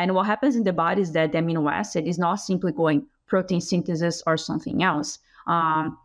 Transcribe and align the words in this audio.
and 0.00 0.14
what 0.14 0.26
happens 0.26 0.56
in 0.56 0.64
the 0.64 0.72
body 0.72 1.02
is 1.02 1.12
that 1.12 1.32
the 1.32 1.38
amino 1.38 1.70
acid 1.70 2.06
is 2.06 2.18
not 2.18 2.36
simply 2.36 2.72
going 2.72 3.06
protein 3.26 3.60
synthesis 3.60 4.22
or 4.26 4.36
something 4.36 4.82
else. 4.82 5.18
Um, 5.46 5.98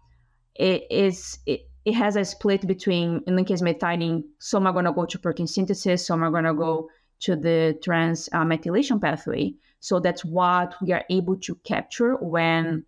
it 0.55 0.85
is 0.89 1.39
it, 1.45 1.67
it 1.85 1.93
has 1.93 2.15
a 2.15 2.25
split 2.25 2.65
between 2.67 3.21
in 3.27 3.35
the 3.35 3.43
case 3.43 3.61
methionine, 3.61 4.23
some 4.39 4.67
are 4.67 4.73
going 4.73 4.85
to 4.85 4.93
go 4.93 5.05
to 5.05 5.19
protein 5.19 5.47
synthesis, 5.47 6.05
some 6.05 6.23
are 6.23 6.31
going 6.31 6.45
to 6.45 6.53
go 6.53 6.89
to 7.21 7.35
the 7.35 7.77
trans 7.83 8.29
uh, 8.33 8.43
methylation 8.43 9.01
pathway. 9.01 9.53
So 9.79 9.99
that's 9.99 10.25
what 10.25 10.75
we 10.81 10.91
are 10.93 11.05
able 11.09 11.37
to 11.37 11.55
capture 11.63 12.15
when 12.15 12.85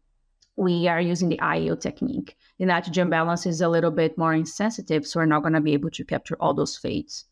we 0.56 0.88
are 0.88 1.00
using 1.00 1.30
the 1.30 1.38
IAAO 1.38 1.80
technique. 1.80 2.36
The 2.58 2.66
nitrogen 2.66 3.10
balance 3.10 3.46
is 3.46 3.62
a 3.62 3.70
little 3.70 3.92
bit 3.92 4.18
more 4.18 4.34
insensitive, 4.34 5.06
so 5.06 5.20
we're 5.20 5.28
not 5.28 5.44
going 5.44 5.54
to 5.54 5.62
be 5.62 5.74
able 5.74 5.92
to 5.92 6.04
capture 6.04 6.36
all 6.40 6.56
those 6.56 6.76
fates. 6.76 7.26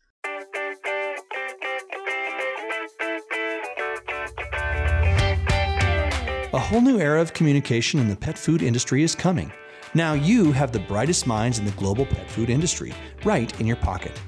A 6.56 6.58
whole 6.58 6.80
new 6.80 6.98
era 6.98 7.20
of 7.20 7.34
communication 7.34 8.00
in 8.00 8.08
the 8.08 8.16
pet 8.16 8.38
food 8.38 8.62
industry 8.62 9.02
is 9.02 9.14
coming. 9.14 9.52
Now 9.92 10.14
you 10.14 10.52
have 10.52 10.72
the 10.72 10.78
brightest 10.78 11.26
minds 11.26 11.58
in 11.58 11.66
the 11.66 11.70
global 11.72 12.06
pet 12.06 12.30
food 12.30 12.48
industry 12.48 12.94
right 13.26 13.60
in 13.60 13.66
your 13.66 13.76
pocket. 13.76 14.18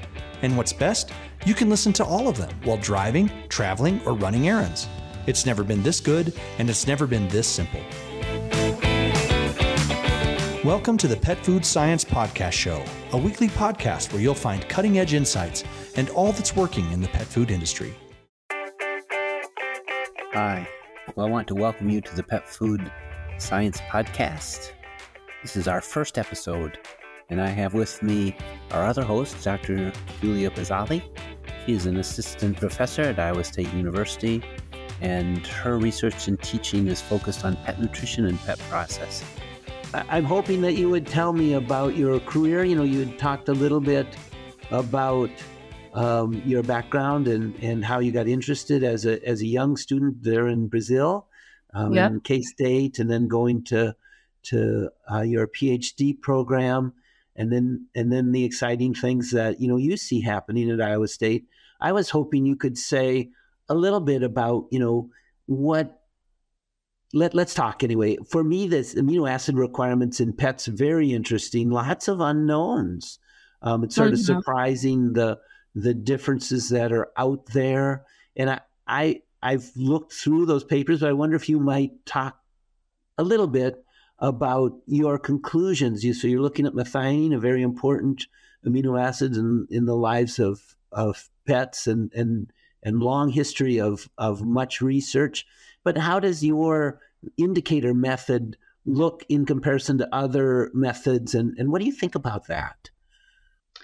And 0.43 0.55
what's 0.55 0.75
best? 0.75 1.11
You 1.47 1.55
can 1.55 1.71
listen 1.71 1.91
to 1.95 2.05
all 2.05 2.29
of 2.29 2.37
them 2.37 2.51
while 2.65 2.77
driving, 2.77 3.31
traveling, 3.49 4.03
or 4.05 4.13
running 4.13 4.47
errands. 4.47 4.89
It's 5.27 5.47
never 5.47 5.65
been 5.65 5.83
this 5.83 6.01
good, 6.01 6.39
and 6.59 6.69
it's 6.69 6.87
never 6.87 7.07
been 7.07 7.29
this 7.29 7.47
simple. 7.47 7.81
Welcome 10.63 10.99
to 10.99 11.09
the 11.09 11.19
Pet 11.19 11.39
Food 11.39 11.65
Science 11.65 12.05
Podcast 12.05 12.53
Show, 12.53 12.85
a 13.13 13.17
weekly 13.17 13.49
podcast 13.49 14.13
where 14.13 14.21
you'll 14.21 14.35
find 14.35 14.69
cutting 14.69 14.99
edge 14.99 15.15
insights 15.15 15.65
and 15.97 16.11
all 16.11 16.33
that's 16.33 16.55
working 16.55 16.93
in 16.93 17.01
the 17.01 17.09
pet 17.09 17.27
food 17.27 17.51
industry. 17.51 17.95
Hi. 20.35 20.69
Well, 21.17 21.27
I 21.27 21.31
want 21.31 21.49
to 21.49 21.55
welcome 21.55 21.89
you 21.89 22.01
to 22.01 22.15
the 22.15 22.23
Pet 22.23 22.49
Food 22.49 22.93
Science 23.39 23.81
Podcast. 23.83 24.73
This 25.43 25.57
is 25.57 25.67
our 25.67 25.81
first 25.81 26.19
episode, 26.19 26.79
and 27.31 27.41
I 27.41 27.49
have 27.49 27.75
with 27.75 28.03
me 28.03 28.37
our 28.73 28.85
other 28.85 29.03
host, 29.03 29.43
Dr. 29.43 29.93
Julia 30.21 30.51
Pezzali. 30.51 31.03
She 31.65 31.73
is 31.73 31.87
an 31.87 31.97
assistant 31.97 32.59
professor 32.59 33.03
at 33.03 33.19
Iowa 33.19 33.43
State 33.43 33.73
University, 33.73 34.43
and 35.01 35.47
her 35.47 35.79
research 35.79 36.29
and 36.29 36.41
teaching 36.41 36.87
is 36.87 37.01
focused 37.01 37.45
on 37.45 37.57
pet 37.57 37.81
nutrition 37.81 38.27
and 38.27 38.39
pet 38.41 38.59
processing. 38.69 39.29
I'm 39.95 40.25
hoping 40.25 40.61
that 40.63 40.75
you 40.75 40.89
would 40.91 41.07
tell 41.07 41.33
me 41.33 41.55
about 41.55 41.97
your 41.97 42.21
career. 42.21 42.65
You 42.65 42.77
know, 42.77 42.85
you 42.85 43.07
had 43.07 43.19
talked 43.19 43.49
a 43.49 43.55
little 43.55 43.81
bit 43.81 44.07
about 44.71 45.31
um, 45.99 46.41
your 46.45 46.63
background 46.63 47.27
and, 47.27 47.57
and 47.61 47.85
how 47.85 47.99
you 47.99 48.13
got 48.13 48.29
interested 48.29 48.85
as 48.85 49.05
a 49.05 49.27
as 49.27 49.41
a 49.41 49.47
young 49.47 49.77
student 49.77 50.23
there 50.23 50.47
in 50.47 50.69
Brazil, 50.69 51.27
um, 51.75 51.93
yep. 51.93 52.13
in 52.13 52.21
K 52.21 52.41
State, 52.41 53.01
and 53.01 53.11
then 53.11 53.27
going 53.27 53.65
to 53.65 53.97
to 54.45 54.91
uh, 55.13 55.23
your 55.23 55.49
PhD 55.49 56.19
program, 56.21 56.93
and 57.35 57.53
then 57.53 57.89
and 57.97 58.13
then 58.13 58.31
the 58.31 58.45
exciting 58.45 58.95
things 58.95 59.33
that 59.33 59.61
you 59.61 59.67
know 59.67 59.77
you 59.77 59.97
see 59.97 60.21
happening 60.21 60.71
at 60.71 60.81
Iowa 60.81 61.09
State. 61.09 61.47
I 61.81 61.91
was 61.91 62.11
hoping 62.11 62.47
you 62.47 62.55
could 62.55 62.79
say 62.79 63.31
a 63.69 63.75
little 63.75 64.01
bit 64.01 64.23
about 64.23 64.67
you 64.71 64.79
know 64.79 65.11
what 65.47 66.01
let, 67.13 67.35
let's 67.35 67.55
talk 67.55 67.83
anyway. 67.83 68.19
For 68.31 68.45
me, 68.45 68.69
this 68.69 68.95
amino 68.95 69.29
acid 69.29 69.57
requirements 69.57 70.21
in 70.21 70.33
pets 70.33 70.67
very 70.67 71.13
interesting. 71.13 71.71
Lots 71.71 72.07
of 72.07 72.21
unknowns. 72.21 73.19
Um, 73.63 73.83
it's 73.83 73.97
sort 73.97 74.13
of 74.13 74.21
mm-hmm. 74.21 74.39
surprising 74.39 75.15
the 75.15 75.41
the 75.83 75.95
differences 75.95 76.69
that 76.71 76.93
are 76.93 77.09
out 77.17 77.47
there. 77.47 78.05
And 78.37 78.51
I, 78.51 78.61
I 78.87 79.23
I've 79.43 79.71
looked 79.77 80.13
through 80.13 80.47
those 80.47 80.65
papers, 80.65 81.01
but 81.01 81.11
I 81.11 81.13
wonder 81.13 81.37
if 81.37 81.49
you 81.49 81.61
might 81.61 82.05
talk 82.05 82.41
a 83.17 83.23
little 83.23 83.47
bit 83.47 83.85
about 84.19 84.73
your 84.87 85.19
conclusions. 85.19 86.05
You 86.05 86.15
so 86.15 86.27
you're 86.27 86.43
looking 86.43 86.67
at 86.67 86.73
methionine, 86.73 87.35
a 87.35 87.39
very 87.39 87.63
important 87.63 88.27
amino 88.67 89.01
acid 89.01 89.37
in, 89.37 89.67
in 89.71 89.87
the 89.87 89.97
lives 89.97 90.39
of 90.39 90.77
of 90.91 91.31
pets 91.47 91.87
and 91.87 92.13
and 92.15 92.53
and 92.83 93.01
long 93.01 93.31
history 93.31 93.81
of 93.81 94.09
of 94.19 94.45
much 94.45 94.81
research. 94.81 95.47
But 95.85 95.99
how 95.99 96.19
does 96.19 96.45
your 96.45 97.01
indicator 97.37 97.95
method 97.95 98.57
look 98.85 99.25
in 99.29 99.47
comparison 99.47 99.99
to 99.99 100.15
other 100.15 100.71
methods? 100.75 101.35
And, 101.35 101.57
and 101.59 101.71
what 101.71 101.81
do 101.81 101.87
you 101.87 101.93
think 101.93 102.15
about 102.15 102.49
that? 102.49 102.91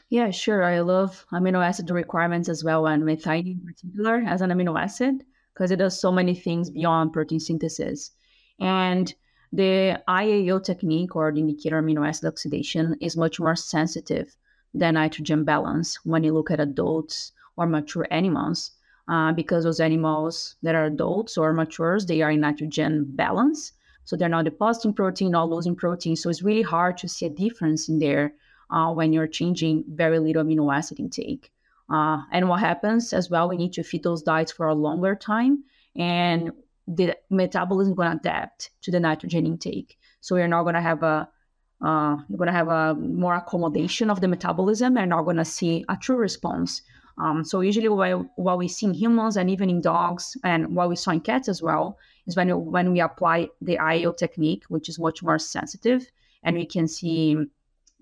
Yeah, 0.08 0.30
sure. 0.30 0.62
I 0.62 0.80
love 0.80 1.26
amino 1.32 1.62
acid 1.62 1.90
requirements 1.90 2.48
as 2.48 2.64
well, 2.64 2.86
and 2.86 3.02
methionine 3.02 3.52
in 3.52 3.60
particular 3.60 4.22
as 4.26 4.40
an 4.40 4.50
amino 4.50 4.80
acid, 4.80 5.24
because 5.52 5.70
it 5.70 5.76
does 5.76 6.00
so 6.00 6.10
many 6.10 6.34
things 6.34 6.70
beyond 6.70 7.12
protein 7.12 7.40
synthesis. 7.40 8.12
And 8.58 9.12
the 9.52 10.02
IAAO 10.08 10.64
technique 10.64 11.14
or 11.16 11.32
the 11.32 11.40
indicator 11.40 11.82
amino 11.82 12.06
acid 12.06 12.26
oxidation 12.26 12.96
is 13.00 13.16
much 13.16 13.38
more 13.38 13.56
sensitive 13.56 14.36
than 14.72 14.94
nitrogen 14.94 15.44
balance 15.44 16.04
when 16.04 16.24
you 16.24 16.32
look 16.32 16.50
at 16.50 16.60
adults 16.60 17.32
or 17.56 17.66
mature 17.66 18.06
animals 18.10 18.72
uh, 19.08 19.32
because 19.32 19.64
those 19.64 19.80
animals 19.80 20.56
that 20.62 20.74
are 20.74 20.86
adults 20.86 21.36
or 21.36 21.52
matures, 21.52 22.06
they 22.06 22.22
are 22.22 22.30
in 22.30 22.40
nitrogen 22.40 23.04
balance. 23.06 23.72
So 24.04 24.16
they're 24.16 24.28
not 24.28 24.44
depositing 24.44 24.94
protein, 24.94 25.30
not 25.30 25.50
losing 25.50 25.76
protein. 25.76 26.16
So 26.16 26.30
it's 26.30 26.42
really 26.42 26.62
hard 26.62 26.96
to 26.98 27.08
see 27.08 27.26
a 27.26 27.30
difference 27.30 27.88
in 27.88 27.98
there 27.98 28.34
uh, 28.74 28.92
when 28.92 29.12
you're 29.12 29.26
changing 29.26 29.84
very 29.88 30.18
little 30.18 30.44
amino 30.44 30.74
acid 30.74 30.98
intake. 31.00 31.50
Uh, 31.88 32.18
and 32.32 32.48
what 32.48 32.60
happens 32.60 33.12
as 33.12 33.30
well, 33.30 33.48
we 33.48 33.56
need 33.56 33.72
to 33.74 33.82
feed 33.82 34.02
those 34.02 34.22
diets 34.22 34.52
for 34.52 34.66
a 34.68 34.74
longer 34.74 35.14
time, 35.14 35.64
and 35.96 36.50
the 36.88 37.14
metabolism 37.30 37.92
is 37.92 37.96
going 37.96 38.10
to 38.10 38.16
adapt 38.16 38.70
to 38.82 38.90
the 38.90 39.00
nitrogen 39.00 39.46
intake. 39.46 39.98
So 40.20 40.36
you're 40.36 40.48
not 40.48 40.64
going 40.64 40.74
to 40.74 40.80
have 40.80 41.02
a 41.02 41.28
uh, 41.84 42.16
you're 42.28 42.38
going 42.38 42.46
to 42.46 42.60
have 42.60 42.68
a 42.68 42.94
more 42.94 43.34
accommodation 43.34 44.08
of 44.08 44.20
the 44.20 44.28
metabolism 44.28 44.96
and 44.96 45.10
not 45.10 45.24
going 45.24 45.36
to 45.36 45.44
see 45.44 45.84
a 45.88 45.96
true 45.96 46.16
response 46.16 46.82
um, 47.16 47.44
so 47.44 47.60
usually 47.60 47.88
what, 47.88 48.26
what 48.36 48.58
we 48.58 48.68
see 48.68 48.86
in 48.86 48.94
humans 48.94 49.36
and 49.36 49.48
even 49.48 49.70
in 49.70 49.80
dogs 49.80 50.36
and 50.42 50.74
what 50.74 50.88
we 50.88 50.96
saw 50.96 51.12
in 51.12 51.20
cats 51.20 51.48
as 51.48 51.62
well 51.62 51.98
is 52.26 52.36
when, 52.36 52.48
when 52.64 52.92
we 52.92 53.00
apply 53.00 53.48
the 53.60 53.76
IAAO 53.76 54.16
technique, 54.16 54.64
which 54.68 54.88
is 54.88 54.98
much 54.98 55.22
more 55.22 55.38
sensitive, 55.38 56.10
and 56.42 56.56
we 56.56 56.66
can 56.66 56.88
see 56.88 57.36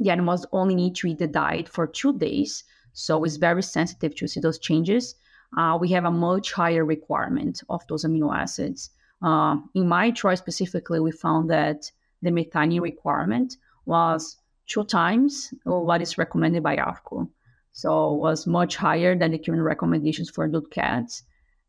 the 0.03 0.11
animals 0.11 0.47
only 0.53 0.75
need 0.75 0.95
to 0.97 1.07
eat 1.09 1.19
the 1.19 1.27
diet 1.27 1.69
for 1.69 1.87
two 1.87 2.19
days. 2.19 2.65
So 2.93 3.25
it's 3.25 3.37
very 3.37 3.63
sensitive 3.63 4.15
to 4.17 4.29
see 4.29 4.41
those 4.41 4.59
changes. 4.59 5.15
Uh, 5.57 5.79
we 5.81 5.89
have 5.89 6.05
a 6.05 6.11
much 6.11 6.53
higher 6.53 6.85
requirement 6.85 7.63
of 7.69 7.87
those 7.87 8.05
amino 8.05 8.35
acids. 8.35 8.91
Uh, 9.23 9.57
in 9.75 9.87
my 9.87 10.11
trial 10.11 10.37
specifically, 10.37 11.01
we 11.01 11.13
found 11.13 11.51
that 11.51 11.91
the 12.23 12.31
methionine 12.31 12.81
requirement 12.81 13.57
was 13.87 14.37
two 14.67 14.85
times 14.85 15.53
what 15.65 16.03
is 16.03 16.19
recommended 16.19 16.63
by 16.63 16.77
AAFCO. 16.77 17.29
So 17.73 18.15
it 18.15 18.19
was 18.19 18.47
much 18.47 18.77
higher 18.77 19.17
than 19.17 19.33
the 19.33 19.39
current 19.39 19.63
recommendations 19.63 20.31
for 20.31 20.45
adult 20.45 20.71
cats. 20.71 21.23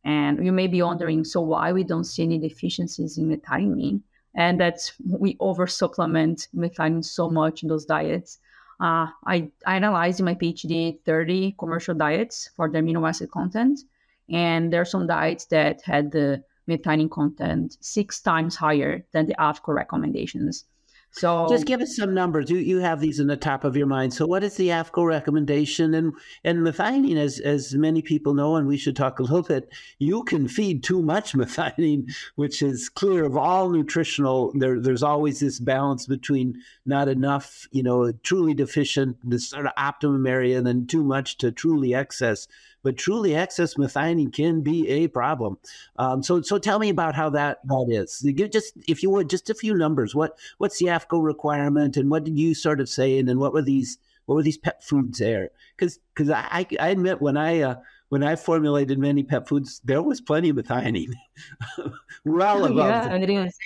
And 0.04 0.46
you 0.46 0.52
may 0.52 0.68
be 0.68 0.82
wondering, 0.82 1.24
so 1.24 1.42
why 1.42 1.72
we 1.72 1.84
don't 1.84 2.04
see 2.04 2.24
any 2.24 2.38
deficiencies 2.38 3.18
in 3.18 3.30
methionine? 3.30 4.02
And 4.36 4.60
that 4.60 4.92
we 5.08 5.38
over 5.40 5.68
supplement 5.68 6.48
methionine 6.56 7.06
so 7.06 7.30
much 7.30 7.64
in 7.64 7.70
those 7.70 7.86
diets. 7.86 8.40
Uh, 8.80 9.08
I, 9.26 9.52
I 9.66 9.76
analyzed 9.76 10.20
in 10.20 10.26
my 10.26 10.36
PhD 10.36 11.00
30 11.06 11.56
commercial 11.60 11.94
diets 11.94 12.50
for 12.56 12.70
the 12.70 12.80
amino 12.80 13.08
acid 13.08 13.30
content. 13.32 13.82
And 14.30 14.74
there 14.74 14.82
are 14.82 14.86
some 14.86 15.06
diets 15.06 15.46
that 15.46 15.82
had 15.84 16.12
the 16.12 16.44
methionine 16.68 17.12
content 17.12 17.78
six 17.82 18.22
times 18.22 18.56
higher 18.56 19.06
than 19.12 19.28
the 19.28 19.36
AAFCO 19.36 19.74
recommendations. 19.74 20.66
So 21.16 21.46
just 21.48 21.68
give 21.68 21.80
us 21.80 21.96
some 21.96 22.16
numbers. 22.16 22.50
You 22.50 22.58
you 22.58 22.80
have 22.80 23.00
these 23.00 23.20
in 23.20 23.28
the 23.28 23.38
top 23.38 23.64
of 23.64 23.78
your 23.78 23.86
mind. 23.86 24.16
So 24.16 24.26
what 24.26 24.44
is 24.44 24.56
the 24.56 24.70
AAFCO 24.70 25.06
recommendation? 25.06 25.94
And 25.94 26.14
and 26.44 26.60
methionine, 26.60 27.18
as 27.18 27.40
as 27.40 27.76
many 27.76 28.02
people 28.02 28.34
know, 28.34 28.56
and 28.56 28.68
we 28.68 28.78
should 28.78 28.96
talk 28.96 29.20
a 29.20 29.22
little 29.22 29.44
bit. 29.44 29.72
You 30.00 30.24
can 30.24 30.48
feed 30.48 30.84
too 30.84 31.04
much 31.04 31.34
methionine, 31.36 32.12
which 32.34 32.64
is 32.64 32.90
clear 32.90 33.26
of 33.26 33.38
all 33.38 33.70
nutritional. 33.70 34.54
There 34.56 34.80
there's 34.80 35.04
always 35.04 35.40
this 35.40 35.60
balance 35.60 36.08
between 36.08 36.60
not 36.84 37.08
enough, 37.08 37.68
you 37.72 37.84
know, 37.84 38.12
truly 38.24 38.56
deficient, 38.56 39.18
this 39.24 39.50
sort 39.50 39.68
of 39.68 39.74
optimum 39.78 40.26
area, 40.26 40.58
and 40.58 40.66
then 40.66 40.88
too 40.88 41.04
much 41.04 41.38
to 41.38 41.52
truly 41.52 41.94
excess 41.94 42.48
but 42.84 42.98
truly 42.98 43.36
excess 43.36 43.76
methionine 43.76 44.32
can 44.32 44.62
be 44.62 44.88
a 44.88 45.08
problem. 45.08 45.58
Um, 45.98 46.22
so, 46.22 46.42
so 46.42 46.58
tell 46.58 46.80
me 46.80 46.90
about 46.90 47.16
how 47.16 47.30
that 47.32 47.60
that 47.66 47.88
is. 47.90 48.22
Give 48.36 48.52
just, 48.52 48.74
if 48.88 49.02
you 49.02 49.10
would, 49.10 49.30
just 49.30 49.50
a 49.50 49.56
few 49.56 49.74
numbers. 49.74 50.14
What 50.14 50.38
what's 50.58 50.78
the 50.78 50.88
AAFCO 50.88 51.24
requirement, 51.24 51.98
and 51.98 52.12
what 52.12 52.26
did 52.26 52.38
you 52.38 52.54
sort 52.54 52.80
of 52.80 52.90
say, 52.90 53.18
and 53.18 53.28
then 53.28 53.40
what 53.40 53.54
were 53.54 53.62
these 53.62 53.98
what 54.26 54.36
were 54.36 54.44
these 54.44 54.58
pet 54.58 54.84
foods 54.84 55.20
there? 55.20 55.50
Because 55.76 56.00
because 56.14 56.30
I, 56.30 56.68
I 56.80 56.90
admit 56.90 57.22
when 57.22 57.38
I 57.38 57.62
uh, 57.62 57.76
when 58.10 58.24
I 58.24 58.36
formulated 58.36 59.00
many 59.00 59.24
pet 59.24 59.48
foods, 59.48 59.82
there 59.84 60.02
was 60.02 60.22
plenty 60.22 60.50
of 60.50 60.58
methionine. 60.58 61.14
well 62.26 62.66
above. 62.66 62.78
Yeah, 62.78 63.10
and 63.10 63.24
it 63.24 63.30
is. 63.30 63.58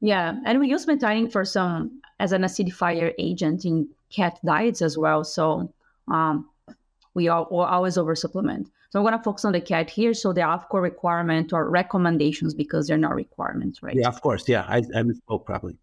Yeah, 0.00 0.34
and 0.44 0.60
we 0.60 0.68
use 0.68 0.86
methionine 0.86 1.32
for 1.32 1.44
some 1.44 2.00
as 2.20 2.32
an 2.32 2.42
acidifier 2.42 3.14
agent 3.18 3.64
in 3.64 3.88
cat 4.10 4.38
diets 4.44 4.82
as 4.82 4.98
well. 4.98 5.24
So 5.24 5.72
um, 6.08 6.48
we 7.18 7.26
all, 7.28 7.46
always 7.76 7.98
over 7.98 8.14
supplement. 8.14 8.64
So 8.90 8.94
I'm 8.98 9.04
going 9.04 9.18
to 9.18 9.24
focus 9.28 9.44
on 9.44 9.52
the 9.52 9.60
cat 9.72 9.90
here. 9.90 10.14
So 10.14 10.32
the 10.32 10.42
AAFCO 10.42 10.80
requirement 10.80 11.52
or 11.52 11.68
recommendations 11.68 12.54
because 12.54 12.86
they're 12.86 13.06
not 13.08 13.14
requirements, 13.14 13.82
right? 13.82 13.96
Yeah, 13.96 14.08
of 14.08 14.20
course. 14.22 14.48
Yeah, 14.48 14.64
I, 14.68 14.78
I 14.98 15.02
misspoke 15.08 15.44
probably. 15.44 15.76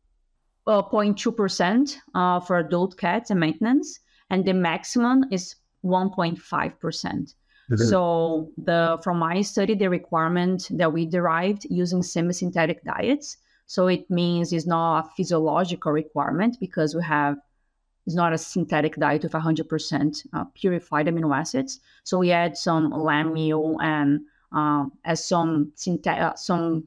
Well, 0.66 0.90
0.2% 0.90 1.98
uh, 2.16 2.40
for 2.40 2.58
adult 2.58 2.98
cats 2.98 3.30
and 3.32 3.40
maintenance, 3.40 4.00
and 4.32 4.44
the 4.46 4.54
maximum 4.54 5.26
is 5.30 5.56
1.5%. 5.84 6.80
percent 6.80 7.36
So 7.92 8.52
the 8.70 8.98
from 9.04 9.18
my 9.20 9.42
study, 9.42 9.76
the 9.76 9.90
requirement 9.90 10.60
that 10.72 10.92
we 10.96 11.06
derived 11.06 11.62
using 11.70 12.02
semi-synthetic 12.02 12.80
diets. 12.84 13.28
So 13.68 13.88
it 13.88 14.10
means 14.10 14.54
it's 14.54 14.68
not 14.68 15.00
a 15.00 15.10
physiological 15.18 15.92
requirement 15.92 16.58
because 16.60 16.96
we 16.96 17.04
have 17.04 17.36
it's 18.06 18.16
not 18.16 18.34
a 18.34 18.38
synthetic 18.38 18.96
diet 18.98 19.24
with 19.24 19.32
100% 19.32 20.28
uh, 20.34 20.44
purified 20.54 21.08
amino 21.08 21.36
acids. 21.36 21.80
So 22.04 22.20
we 22.20 22.32
add 22.32 22.56
some 22.56 22.92
lamb 22.92 23.34
meal 23.34 23.78
and 23.82 24.22
uh, 24.52 24.86
as 25.04 25.28
some 25.28 25.72
uh, 26.06 26.36
some 26.36 26.86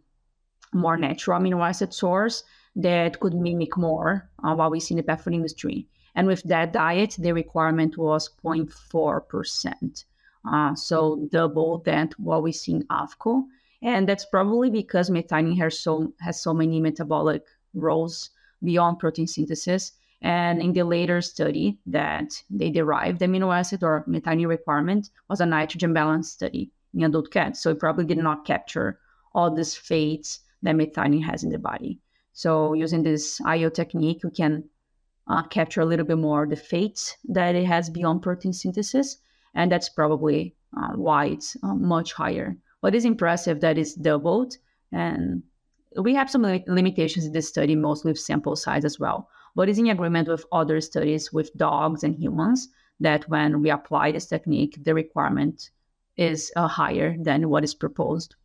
more 0.73 0.97
natural 0.97 1.41
amino 1.41 1.67
acid 1.67 1.93
source 1.93 2.45
that 2.77 3.19
could 3.19 3.35
mimic 3.35 3.77
more 3.77 4.31
uh, 4.45 4.55
what 4.55 4.71
we 4.71 4.79
see 4.79 4.95
in 4.95 4.99
the 4.99 5.03
pet 5.03 5.21
food 5.21 5.35
industry. 5.35 5.89
And 6.15 6.27
with 6.27 6.43
that 6.45 6.73
diet, 6.73 7.17
the 7.19 7.33
requirement 7.33 7.99
was 7.99 8.31
0.4%. 8.45 10.05
Uh, 10.45 10.75
so 10.75 11.29
double 11.31 11.79
that 11.79 12.19
what 12.19 12.43
we 12.43 12.53
see 12.53 12.73
in 12.73 12.85
AAFCO. 12.85 13.45
And 13.83 14.09
that's 14.09 14.25
probably 14.25 14.71
because 14.71 15.11
methionine 15.11 15.59
has 15.59 15.79
so, 15.79 16.13
has 16.21 16.41
so 16.41 16.55
many 16.55 16.81
metabolic 16.81 17.45
roles 17.75 18.31
beyond 18.63 18.99
protein 18.99 19.27
synthesis 19.27 19.93
and 20.21 20.61
in 20.61 20.73
the 20.73 20.83
later 20.83 21.21
study 21.21 21.79
that 21.87 22.43
they 22.51 22.71
derived 22.71 23.21
the 23.21 23.27
amino 23.27 23.57
acid 23.57 23.85
or 23.85 24.05
methionine 24.09 24.49
requirement 24.49 25.11
was 25.29 25.41
a 25.41 25.47
nitrogen 25.47 25.93
balance 25.93 26.31
study 26.31 26.73
in 26.93 27.05
adult 27.05 27.31
cats. 27.31 27.61
So 27.61 27.71
it 27.71 27.79
probably 27.79 28.05
did 28.05 28.19
not 28.19 28.45
capture 28.45 28.99
all 29.33 29.55
these 29.55 29.77
fates 29.77 30.41
that 30.63 30.75
methionine 30.75 31.23
has 31.23 31.45
in 31.45 31.51
the 31.51 31.59
body. 31.59 32.01
So 32.33 32.73
using 32.73 33.05
this 33.05 33.41
IAAO 33.41 33.73
technique, 33.73 34.23
we 34.25 34.31
can 34.31 34.65
uh, 35.29 35.43
capture 35.45 35.83
a 35.83 35.87
little 35.87 36.07
bit 36.07 36.19
more 36.19 36.47
the 36.47 36.57
fates 36.57 37.17
that 37.29 37.55
it 37.55 37.67
has 37.67 37.89
beyond 37.89 38.23
protein 38.23 38.53
synthesis. 38.53 39.19
And 39.55 39.71
that's 39.71 39.89
probably 39.89 40.57
uh, 40.77 40.95
why 40.95 41.27
it's 41.27 41.57
uh, 41.63 41.75
much 41.75 42.13
higher. 42.13 42.57
What 42.81 42.95
is 42.95 43.05
impressive 43.05 43.61
that 43.61 43.79
it's 43.79 43.95
doubled. 43.95 44.57
And 44.91 45.45
we 45.97 46.15
have 46.15 46.31
some 46.31 46.43
limitations 46.43 47.27
in 47.27 47.33
this 47.33 47.49
study, 47.49 47.77
mostly 47.77 48.11
with 48.11 48.21
sample 48.21 48.57
size 48.57 48.85
as 48.85 48.99
well 48.99 49.29
but 49.59 49.69
is 49.69 49.77
in 49.77 49.89
agreement 49.89 50.29
with 50.29 50.47
other 50.53 50.81
studies 50.81 51.33
with 51.33 51.53
dogs 51.57 52.05
and 52.05 52.15
humans 52.15 52.69
that 53.01 53.29
when 53.29 53.61
we 53.61 53.71
apply 53.71 54.13
this 54.13 54.27
technique, 54.27 54.79
the 54.85 54.95
requirement 54.95 55.71
is 56.17 56.53
uh, 56.55 56.69
higher 56.69 57.17
than 57.19 57.49
what 57.49 57.65
is 57.65 57.75
proposed. 57.75 58.37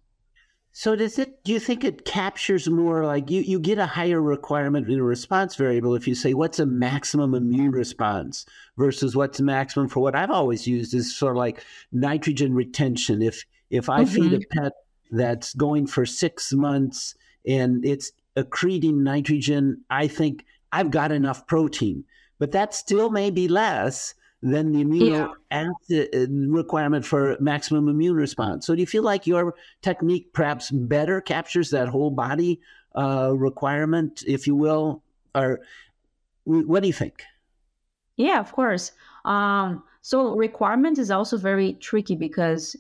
So 0.72 0.96
does 0.96 1.20
it? 1.20 1.44
Do 1.44 1.52
you 1.52 1.60
think 1.60 1.84
it 1.84 2.04
captures 2.04 2.68
more 2.68 3.06
like 3.06 3.30
you? 3.30 3.42
You 3.42 3.60
get 3.60 3.78
a 3.78 3.86
higher 3.86 4.20
requirement 4.20 4.90
in 4.90 4.98
a 4.98 5.04
response 5.04 5.56
variable 5.56 5.94
if 5.94 6.08
you 6.08 6.16
say 6.16 6.34
what's 6.34 6.58
a 6.58 6.66
maximum 6.66 7.36
immune 7.36 7.74
response 7.74 8.48
versus 8.76 9.16
what's 9.16 9.40
maximum 9.40 9.90
for 9.90 10.00
what 10.00 10.16
I've 10.16 10.32
always 10.32 10.66
used 10.66 10.96
is 10.96 11.16
sort 11.16 11.34
of 11.34 11.38
like 11.38 11.64
nitrogen 11.92 12.56
retention. 12.56 13.22
If 13.22 13.46
if 13.70 13.88
I 13.88 14.04
mm-hmm. 14.04 14.16
feed 14.16 14.34
a 14.34 14.40
pet 14.56 14.74
that's 15.12 15.54
going 15.54 15.86
for 15.86 16.08
six 16.08 16.52
months 16.54 17.14
and 17.46 17.86
it's 17.86 18.12
accreting 18.36 19.04
nitrogen, 19.04 19.84
I 19.92 20.08
think 20.08 20.44
I've 20.74 20.92
got 20.92 21.12
enough 21.12 21.48
protein. 21.48 22.04
But 22.40 22.52
that 22.52 22.74
still 22.74 23.10
may 23.10 23.30
be 23.30 23.48
less 23.48 24.16
than 24.42 24.74
the 24.74 24.84
amino 24.84 25.10
yeah. 25.10 25.68
acid 25.90 26.10
uh, 26.14 26.28
requirement 26.52 27.06
for 27.06 27.38
maximum 27.40 27.88
immune 27.88 28.16
response. 28.16 28.66
So 28.66 28.76
do 28.76 28.82
you 28.82 28.88
feel 28.88 29.04
like 29.04 29.26
your 29.26 29.56
technique 29.82 30.34
perhaps 30.34 30.70
better 30.72 31.22
captures 31.22 31.70
that 31.70 31.88
whole 31.88 32.12
body 32.12 32.60
uh, 32.96 33.32
requirement, 33.34 34.24
if 34.28 34.46
you 34.46 34.56
will? 34.56 35.02
Or 35.34 35.62
what 36.44 36.82
do 36.82 36.88
you 36.88 36.94
think? 36.94 37.24
Yeah, 38.18 38.40
of 38.40 38.52
course. 38.52 38.92
Um, 39.24 39.84
so 40.02 40.36
requirement 40.36 40.98
is 40.98 41.10
also 41.10 41.38
very 41.38 41.74
tricky 41.74 42.16
because 42.16 42.76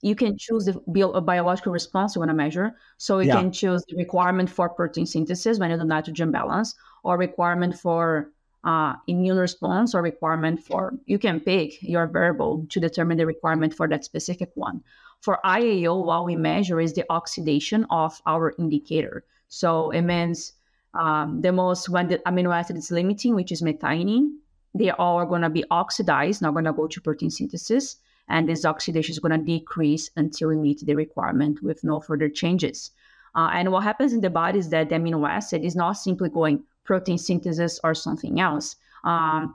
you 0.00 0.14
can 0.14 0.36
choose 0.38 0.64
the 0.64 0.80
bio- 0.86 1.20
biological 1.20 1.72
response 1.72 2.14
you 2.14 2.20
want 2.20 2.30
to 2.30 2.34
measure. 2.34 2.76
So 2.98 3.18
you 3.18 3.28
yeah. 3.28 3.40
can 3.40 3.52
choose 3.52 3.84
the 3.88 3.96
requirement 3.96 4.48
for 4.48 4.68
protein 4.68 5.06
synthesis 5.06 5.58
when 5.58 5.70
you 5.70 5.76
do 5.76 5.84
nitrogen 5.84 6.30
balance, 6.30 6.74
or 7.02 7.18
requirement 7.18 7.78
for 7.78 8.30
uh, 8.64 8.94
immune 9.06 9.38
response, 9.38 9.94
or 9.94 10.02
requirement 10.02 10.62
for 10.64 10.94
you 11.06 11.18
can 11.18 11.40
pick 11.40 11.82
your 11.82 12.06
variable 12.06 12.66
to 12.68 12.80
determine 12.80 13.16
the 13.18 13.26
requirement 13.26 13.74
for 13.74 13.88
that 13.88 14.04
specific 14.04 14.50
one. 14.54 14.82
For 15.20 15.40
IAAO, 15.44 16.04
what 16.04 16.24
we 16.24 16.36
measure 16.36 16.80
is 16.80 16.92
the 16.92 17.04
oxidation 17.10 17.84
of 17.90 18.20
our 18.24 18.54
indicator. 18.58 19.24
So 19.48 19.90
it 19.90 20.02
means 20.02 20.52
um, 20.94 21.40
the 21.40 21.50
most 21.50 21.88
when 21.88 22.06
the 22.06 22.18
amino 22.18 22.54
acid 22.54 22.76
is 22.76 22.92
limiting, 22.92 23.34
which 23.34 23.50
is 23.50 23.62
methionine, 23.62 24.30
they 24.74 24.90
all 24.90 25.16
are 25.16 25.26
going 25.26 25.42
to 25.42 25.50
be 25.50 25.64
oxidized, 25.72 26.40
not 26.40 26.52
going 26.52 26.66
to 26.66 26.72
go 26.72 26.86
to 26.86 27.00
protein 27.00 27.30
synthesis 27.30 27.96
and 28.28 28.48
this 28.48 28.64
oxidation 28.64 29.12
is 29.12 29.18
going 29.18 29.38
to 29.38 29.44
decrease 29.44 30.10
until 30.16 30.48
we 30.48 30.56
meet 30.56 30.84
the 30.84 30.94
requirement 30.94 31.62
with 31.62 31.82
no 31.84 32.00
further 32.00 32.28
changes. 32.28 32.90
Uh, 33.34 33.50
and 33.52 33.70
what 33.70 33.84
happens 33.84 34.12
in 34.12 34.20
the 34.20 34.30
body 34.30 34.58
is 34.58 34.70
that 34.70 34.88
the 34.88 34.94
amino 34.94 35.28
acid 35.28 35.64
is 35.64 35.76
not 35.76 35.92
simply 35.92 36.28
going 36.28 36.62
protein 36.84 37.18
synthesis 37.18 37.78
or 37.84 37.94
something 37.94 38.40
else. 38.40 38.76
Um, 39.04 39.54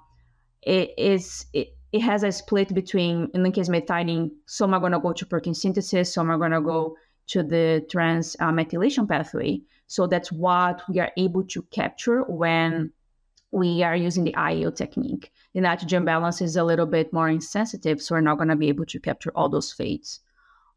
it 0.61 0.93
is 0.97 1.45
it, 1.53 1.75
it 1.91 2.01
has 2.01 2.23
a 2.23 2.31
split 2.31 2.73
between, 2.73 3.29
in 3.33 3.43
the 3.43 3.51
case 3.51 3.67
of 3.67 3.75
methionine, 3.75 4.31
some 4.47 4.73
are 4.73 4.79
going 4.79 4.93
to 4.93 4.99
go 4.99 5.13
to 5.13 5.25
protein 5.25 5.53
synthesis, 5.53 6.13
some 6.13 6.29
are 6.31 6.37
going 6.37 6.51
to 6.51 6.61
go 6.61 6.95
to 7.27 7.43
the 7.43 7.85
trans 7.89 8.35
uh, 8.39 8.51
methylation 8.51 9.07
pathway. 9.07 9.61
So 9.87 10.07
that's 10.07 10.31
what 10.31 10.81
we 10.89 10.99
are 10.99 11.11
able 11.17 11.43
to 11.43 11.61
capture 11.63 12.23
when 12.23 12.91
we 13.51 13.83
are 13.83 13.95
using 13.95 14.23
the 14.23 14.33
IAAO 14.33 14.75
technique 14.75 15.31
the 15.53 15.61
nitrogen 15.61 16.05
balance 16.05 16.41
is 16.41 16.55
a 16.55 16.63
little 16.63 16.85
bit 16.85 17.13
more 17.13 17.29
insensitive, 17.29 18.01
so 18.01 18.15
we're 18.15 18.21
not 18.21 18.37
going 18.37 18.49
to 18.49 18.55
be 18.55 18.69
able 18.69 18.85
to 18.85 18.99
capture 18.99 19.31
all 19.35 19.49
those 19.49 19.71
fates. 19.71 20.19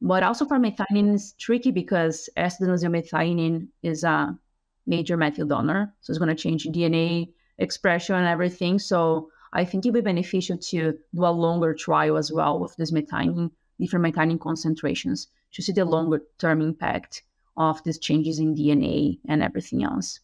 But 0.02 0.23
also 0.23 0.44
for 0.44 0.58
methionine, 0.58 1.14
it's 1.14 1.32
tricky 1.32 1.70
because 1.70 2.28
S-adenosylmethionine 2.37 3.69
is 3.82 4.05
a 4.05 4.38
major 4.87 5.17
methyl 5.17 5.46
donor, 5.46 5.94
so 6.00 6.11
it's 6.11 6.19
going 6.19 6.28
to 6.28 6.43
change 6.43 6.67
DNA 6.67 7.32
expression 7.58 8.14
and 8.14 8.26
everything. 8.26 8.78
So 8.78 9.31
I 9.52 9.64
think 9.64 9.87
it 9.87 9.90
would 9.90 10.05
be 10.05 10.11
beneficial 10.11 10.58
to 10.58 10.93
do 10.93 11.25
a 11.25 11.31
longer 11.31 11.73
trial 11.73 12.19
as 12.19 12.31
well 12.31 12.61
with 12.61 12.76
this 12.76 12.93
methionine, 12.93 13.50
different 13.81 14.05
methionine 14.05 14.40
concentrations, 14.40 15.28
to 15.52 15.62
see 15.62 15.73
the 15.73 15.87
longer 15.87 16.23
term 16.38 16.61
impact 16.61 17.23
of 17.56 17.83
these 17.85 17.99
changes 17.99 18.38
in 18.38 18.54
DNA 18.54 19.18
and 19.26 19.42
everything 19.42 19.83
else. 19.83 20.21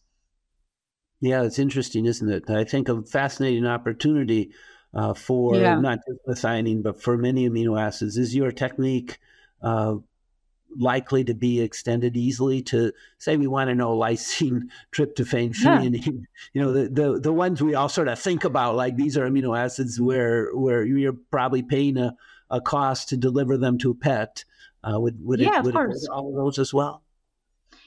Yeah, 1.23 1.43
it's 1.43 1.57
interesting, 1.57 2.05
isn't 2.05 2.29
it? 2.29 2.49
I 2.49 2.65
think 2.65 2.89
a 2.89 3.01
fascinating 3.01 3.65
opportunity 3.65 4.51
uh, 4.93 5.13
for 5.13 5.55
yeah. 5.55 5.79
not 5.79 5.99
just 6.05 6.19
methionine, 6.27 6.83
but 6.83 7.01
for 7.01 7.17
many 7.17 7.49
amino 7.49 7.79
acids. 7.79 8.17
Is 8.17 8.35
your 8.35 8.51
technique 8.51 9.19
uh, 9.61 9.95
likely 10.77 11.23
to 11.23 11.33
be 11.33 11.61
extended 11.61 12.17
easily 12.17 12.61
to, 12.63 12.91
say, 13.19 13.37
we 13.37 13.47
want 13.47 13.69
to 13.69 13.75
know 13.75 13.97
lysine, 13.97 14.63
tryptophan, 14.91 15.55
threonine? 15.55 16.05
Yeah. 16.05 16.11
You 16.51 16.61
know, 16.61 16.73
the, 16.73 16.89
the 16.89 17.19
the 17.21 17.31
ones 17.31 17.63
we 17.63 17.73
all 17.73 17.87
sort 17.87 18.09
of 18.09 18.19
think 18.19 18.43
about, 18.43 18.75
like 18.75 18.97
these 18.97 19.15
are 19.15 19.25
amino 19.25 19.57
acids 19.57 20.01
where 20.01 20.53
where 20.53 20.83
you're 20.83 21.13
probably 21.31 21.63
paying 21.63 21.97
a, 21.97 22.17
a 22.49 22.59
cost 22.59 23.07
to 23.09 23.17
deliver 23.17 23.55
them 23.55 23.77
to 23.77 23.91
a 23.91 23.95
pet. 23.95 24.43
Uh, 24.83 24.99
would 24.99 25.25
would 25.25 25.39
yeah, 25.39 25.59
it, 25.59 25.63
would. 25.63 25.73
It 25.73 26.09
all 26.11 26.27
of 26.27 26.35
those 26.35 26.59
as 26.59 26.73
well? 26.73 27.02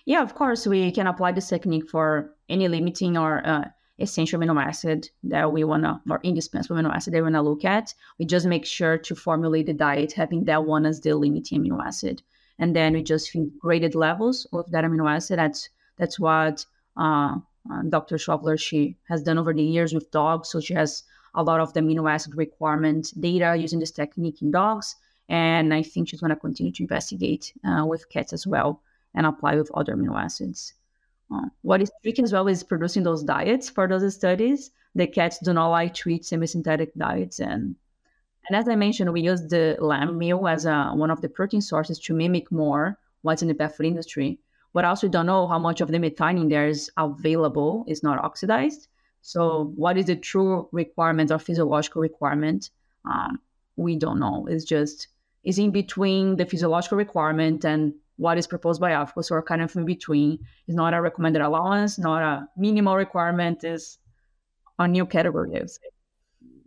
Yeah, 0.06 0.22
of 0.22 0.36
course, 0.36 0.68
we 0.68 0.92
can 0.92 1.08
apply 1.08 1.32
this 1.32 1.48
technique 1.48 1.90
for 1.90 2.32
any 2.48 2.68
limiting 2.68 3.18
or 3.18 3.44
uh, 3.44 3.64
essential 3.98 4.38
amino 4.38 4.62
acid 4.62 5.10
that 5.24 5.52
we 5.52 5.64
want 5.64 5.82
to, 5.82 6.00
or 6.08 6.20
indispensable 6.22 6.76
amino 6.76 6.94
acid 6.94 7.12
that 7.12 7.18
we 7.18 7.22
want 7.24 7.34
to 7.34 7.42
look 7.42 7.64
at. 7.64 7.92
We 8.20 8.24
just 8.24 8.46
make 8.46 8.64
sure 8.64 8.98
to 8.98 9.14
formulate 9.16 9.66
the 9.66 9.72
diet 9.72 10.12
having 10.12 10.44
that 10.44 10.64
one 10.64 10.86
as 10.86 11.00
the 11.00 11.16
limiting 11.16 11.60
amino 11.60 11.84
acid. 11.84 12.22
And 12.60 12.74
then 12.74 12.92
we 12.92 13.02
just 13.02 13.30
feed 13.30 13.58
graded 13.58 13.96
levels 13.96 14.46
of 14.52 14.70
that 14.70 14.84
amino 14.84 15.10
acid. 15.10 15.40
That's, 15.40 15.68
that's 15.96 16.20
what 16.20 16.64
uh, 16.96 17.38
uh, 17.68 17.82
Dr. 17.88 18.16
Shoveller, 18.16 18.56
she 18.56 18.96
has 19.08 19.24
done 19.24 19.38
over 19.38 19.52
the 19.52 19.64
years 19.64 19.92
with 19.92 20.12
dogs. 20.12 20.50
So 20.50 20.60
she 20.60 20.74
has 20.74 21.02
a 21.34 21.42
lot 21.42 21.58
of 21.58 21.72
the 21.72 21.80
amino 21.80 22.08
acid 22.08 22.36
requirement 22.36 23.12
data 23.18 23.56
using 23.56 23.80
this 23.80 23.90
technique 23.90 24.40
in 24.40 24.52
dogs. 24.52 24.94
And 25.28 25.74
I 25.74 25.82
think 25.82 26.08
she's 26.08 26.20
going 26.20 26.30
to 26.30 26.36
continue 26.36 26.70
to 26.74 26.84
investigate 26.84 27.52
uh, 27.64 27.84
with 27.84 28.08
cats 28.08 28.32
as 28.32 28.46
well 28.46 28.82
and 29.16 29.26
apply 29.26 29.56
with 29.56 29.70
other 29.74 29.96
amino 29.96 30.14
acids. 30.16 30.74
Uh, 31.32 31.48
what 31.62 31.82
is 31.82 31.90
tricky 32.02 32.22
as 32.22 32.32
well 32.32 32.46
is 32.46 32.62
producing 32.62 33.02
those 33.02 33.24
diets 33.24 33.68
for 33.68 33.88
those 33.88 34.14
studies. 34.14 34.70
The 34.94 35.06
cats 35.06 35.38
do 35.38 35.52
not 35.52 35.70
like 35.70 35.94
to 35.94 36.10
eat 36.10 36.24
semi-synthetic 36.24 36.94
diets, 36.94 37.40
and 37.40 37.74
and 38.48 38.56
as 38.56 38.68
I 38.68 38.76
mentioned, 38.76 39.12
we 39.12 39.22
use 39.22 39.42
the 39.42 39.76
lamb 39.80 40.16
meal 40.18 40.46
as 40.46 40.66
a, 40.66 40.92
one 40.94 41.10
of 41.10 41.20
the 41.20 41.28
protein 41.28 41.60
sources 41.60 41.98
to 42.00 42.14
mimic 42.14 42.52
more 42.52 42.96
what's 43.22 43.42
in 43.42 43.48
the 43.48 43.54
pet 43.54 43.76
food 43.76 43.86
industry. 43.86 44.38
But 44.72 44.84
also 44.84 45.08
we 45.08 45.10
don't 45.10 45.26
know 45.26 45.48
how 45.48 45.58
much 45.58 45.80
of 45.80 45.88
the 45.88 45.98
methionine 45.98 46.48
there 46.48 46.68
is 46.68 46.90
available 46.96 47.84
is 47.88 48.02
not 48.02 48.22
oxidized. 48.22 48.88
So 49.22 49.72
what 49.74 49.96
is 49.96 50.06
the 50.06 50.16
true 50.16 50.68
requirement 50.70 51.32
or 51.32 51.38
physiological 51.38 52.02
requirement? 52.02 52.70
Um, 53.04 53.40
we 53.74 53.96
don't 53.96 54.20
know. 54.20 54.46
It's 54.48 54.64
just 54.64 55.08
is 55.42 55.58
in 55.58 55.70
between 55.70 56.36
the 56.36 56.46
physiological 56.46 56.98
requirement 56.98 57.64
and 57.64 57.94
what 58.16 58.38
is 58.38 58.46
proposed 58.46 58.80
by 58.80 58.92
AAFCO, 58.92 59.24
so 59.24 59.34
we're 59.34 59.42
kind 59.42 59.62
of 59.62 59.74
in 59.76 59.84
between. 59.84 60.38
It's 60.66 60.76
not 60.76 60.94
a 60.94 61.00
recommended 61.00 61.42
allowance, 61.42 61.98
not 61.98 62.22
a 62.22 62.48
minimal 62.56 62.96
requirement, 62.96 63.64
is 63.64 63.98
a 64.78 64.88
new 64.88 65.06
category. 65.06 65.62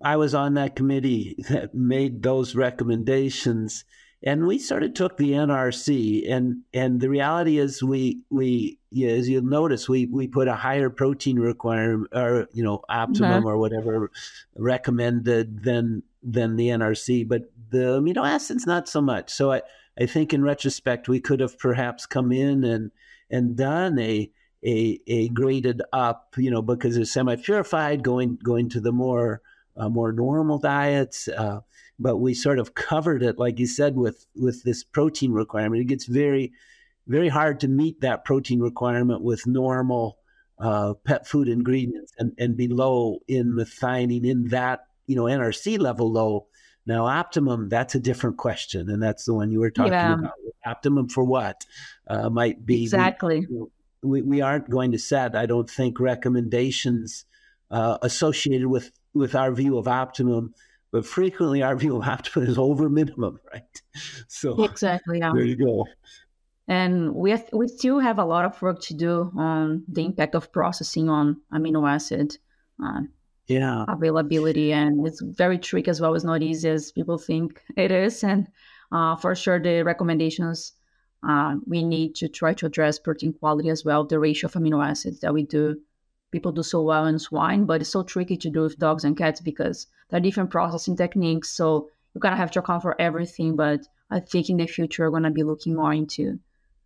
I 0.04 0.16
was 0.16 0.34
on 0.34 0.54
that 0.54 0.76
committee 0.76 1.36
that 1.50 1.74
made 1.74 2.24
those 2.24 2.56
recommendations, 2.56 3.84
and 4.24 4.46
we 4.46 4.60
sort 4.60 4.84
of 4.84 4.94
took 4.94 5.18
the 5.18 5.32
NRC. 5.32 6.32
and 6.32 6.62
And 6.74 7.02
the 7.02 7.10
reality 7.10 7.58
is, 7.58 7.84
we 7.84 8.22
we 8.30 8.80
yeah, 8.92 9.10
as 9.10 9.28
you'll 9.28 9.44
notice, 9.44 9.90
we 9.90 10.06
we 10.06 10.28
put 10.28 10.48
a 10.48 10.56
higher 10.56 10.90
protein 10.90 11.40
requirement, 11.40 12.10
or 12.14 12.48
you 12.54 12.64
know, 12.64 12.82
optimum 12.90 13.40
mm-hmm. 13.40 13.48
or 13.48 13.58
whatever 13.58 14.12
recommended 14.56 15.64
than 15.64 16.04
than 16.24 16.56
the 16.56 16.70
NRC, 16.70 17.28
but 17.28 17.52
the 17.70 18.00
amino 18.00 18.28
acids 18.28 18.66
not 18.66 18.90
so 18.90 19.02
much. 19.02 19.30
So 19.30 19.52
I 19.52 19.62
I 20.00 20.06
think 20.06 20.34
in 20.34 20.44
retrospect 20.44 21.10
we 21.10 21.20
could 21.20 21.40
have 21.40 21.60
perhaps 21.60 22.06
come 22.06 22.32
in 22.32 22.64
and 22.64 22.92
and 23.30 23.56
done 23.56 24.00
a 24.00 24.32
a, 24.66 25.00
a 25.08 25.30
graded 25.30 25.82
up, 25.94 26.34
you 26.38 26.52
know, 26.52 26.62
because 26.62 26.98
it's 26.98 27.12
semi 27.12 27.36
purified, 27.36 28.04
going 28.04 28.38
going 28.44 28.70
to 28.70 28.80
the 28.80 28.92
more 28.92 29.42
uh, 29.78 29.90
more 29.90 30.12
normal 30.12 30.58
diets. 30.58 31.28
Uh, 31.28 31.62
but 31.98 32.18
we 32.18 32.34
sort 32.34 32.60
of 32.60 32.74
covered 32.76 33.24
it, 33.24 33.38
like 33.38 33.60
you 33.60 33.68
said, 33.68 33.96
with 33.96 34.26
with 34.36 34.64
this 34.64 34.84
protein 34.84 35.32
requirement. 35.32 35.82
It 35.82 35.86
gets 35.86 36.06
very 36.06 36.54
very 37.08 37.30
hard 37.30 37.60
to 37.62 37.68
meet 37.68 38.02
that 38.02 38.24
protein 38.24 38.60
requirement 38.60 39.22
with 39.22 39.48
normal 39.48 40.20
uh, 40.60 40.94
pet 41.06 41.28
food 41.28 41.48
ingredients 41.48 42.14
and, 42.20 42.34
and 42.38 42.56
be 42.56 42.68
low 42.68 43.20
in 43.28 43.54
methionine 43.54 44.26
in 44.26 44.50
that 44.50 44.86
you 45.08 45.16
know 45.16 45.24
NRC 45.24 45.80
level 45.80 46.12
low 46.12 46.48
now, 46.90 47.06
optimum, 47.06 47.70
that's 47.70 47.94
a 47.94 48.00
different 48.00 48.38
question. 48.38 48.90
And 48.90 49.02
that's 49.02 49.26
the 49.26 49.36
one 49.36 49.52
you 49.52 49.60
were 49.60 49.70
talking 49.70 49.94
yeah. 49.94 50.16
about. 50.16 50.32
Optimum 50.66 51.08
for 51.08 51.24
what 51.24 51.64
uh, 52.08 52.32
might 52.32 52.66
be. 52.66 52.82
Exactly. 52.82 53.46
We, 54.02 54.24
we, 54.24 54.42
aren't 54.42 54.72
going 54.72 54.92
to 54.94 54.98
set, 54.98 55.36
I 55.36 55.46
don't 55.46 55.70
think, 55.70 56.00
recommendations 56.00 57.26
uh, 57.70 58.00
associated 58.02 58.66
with, 58.66 58.92
with 59.14 59.36
our 59.36 59.52
view 59.52 59.78
of 59.78 59.88
optimum. 59.88 60.56
But 60.92 61.06
frequently, 61.06 61.62
our 61.62 61.76
view 61.76 61.96
of 61.98 62.08
optimum 62.08 62.50
is 62.50 62.58
over 62.58 62.90
minimum, 62.90 63.40
right? 63.54 63.82
So 64.28 64.64
exactly, 64.64 65.20
yeah. 65.20 65.32
There 65.32 65.46
you 65.46 65.58
go. 65.58 65.86
And 66.68 67.14
we 67.14 67.30
have, 67.30 67.48
we 67.54 67.68
still 67.68 68.00
have 68.00 68.18
a 68.18 68.26
lot 68.26 68.46
of 68.46 68.60
work 68.64 68.82
to 68.82 68.96
do 68.96 69.32
on 69.38 69.84
the 69.88 70.06
impact 70.06 70.34
of 70.34 70.52
processing 70.52 71.08
on 71.08 71.42
amino 71.54 71.88
acid. 71.88 72.40
Uh, 72.84 73.02
yeah. 73.50 73.86
availability 73.88 74.72
and 74.72 75.06
it's 75.08 75.22
very 75.22 75.58
tricky 75.58 75.90
as 75.90 76.00
well. 76.00 76.16
It's 76.16 76.24
not 76.24 76.42
easy 76.42 76.70
as 76.70 76.92
people 76.92 77.18
think 77.18 77.62
it 77.76 77.92
is. 77.92 78.24
And 78.24 78.48
uh, 78.92 79.16
for 79.16 79.36
sure 79.36 79.60
the 79.60 79.84
recommendations 79.84 80.74
uh, 81.28 81.56
we 81.68 81.84
need 81.84 82.16
to 82.16 82.30
try 82.30 82.54
to 82.54 82.66
address 82.66 82.98
protein 82.98 83.34
quality 83.34 83.70
as 83.70 83.84
well 83.84 84.06
the 84.06 84.18
ratio 84.20 84.48
of 84.48 84.54
amino 84.54 84.86
acids 84.86 85.20
that 85.20 85.34
we 85.34 85.44
do. 85.44 85.78
People 86.32 86.52
do 86.52 86.64
so 86.64 86.82
well 86.84 87.08
in 87.08 87.20
swine 87.20 87.66
but 87.66 87.82
it's 87.82 87.90
so 87.90 88.04
tricky 88.04 88.38
to 88.38 88.50
do 88.50 88.62
with 88.62 88.80
dogs 88.80 89.04
and 89.04 89.18
cats 89.18 89.42
because 89.42 89.88
there 90.10 90.18
are 90.18 90.22
different 90.22 90.50
processing 90.50 90.96
techniques. 90.96 91.50
So 91.50 91.90
you 92.14 92.22
kind 92.22 92.34
of 92.34 92.40
have 92.40 92.52
to 92.52 92.60
account 92.60 92.82
for 92.82 93.00
everything 93.00 93.56
but 93.56 93.82
i 94.10 94.20
think 94.20 94.50
in 94.50 94.58
the 94.58 94.68
future 94.68 95.06
we're 95.06 95.12
going 95.12 95.24
to 95.24 95.30
be 95.30 95.44
looking 95.44 95.76
more 95.76 95.94
into 95.94 96.40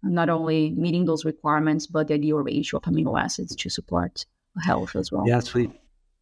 not 0.03 0.29
only 0.29 0.72
meeting 0.72 1.05
those 1.05 1.25
requirements 1.25 1.88
but 1.88 2.08
the 2.08 2.15
ideal 2.15 2.38
ratio 2.38 2.77
of 2.77 2.84
amino 2.84 3.20
acids 3.20 3.55
to 3.55 3.70
support 3.70 4.25
health 4.62 4.96
as 4.96 5.12
well. 5.12 5.24
Yes 5.25 5.53
we 5.53 5.70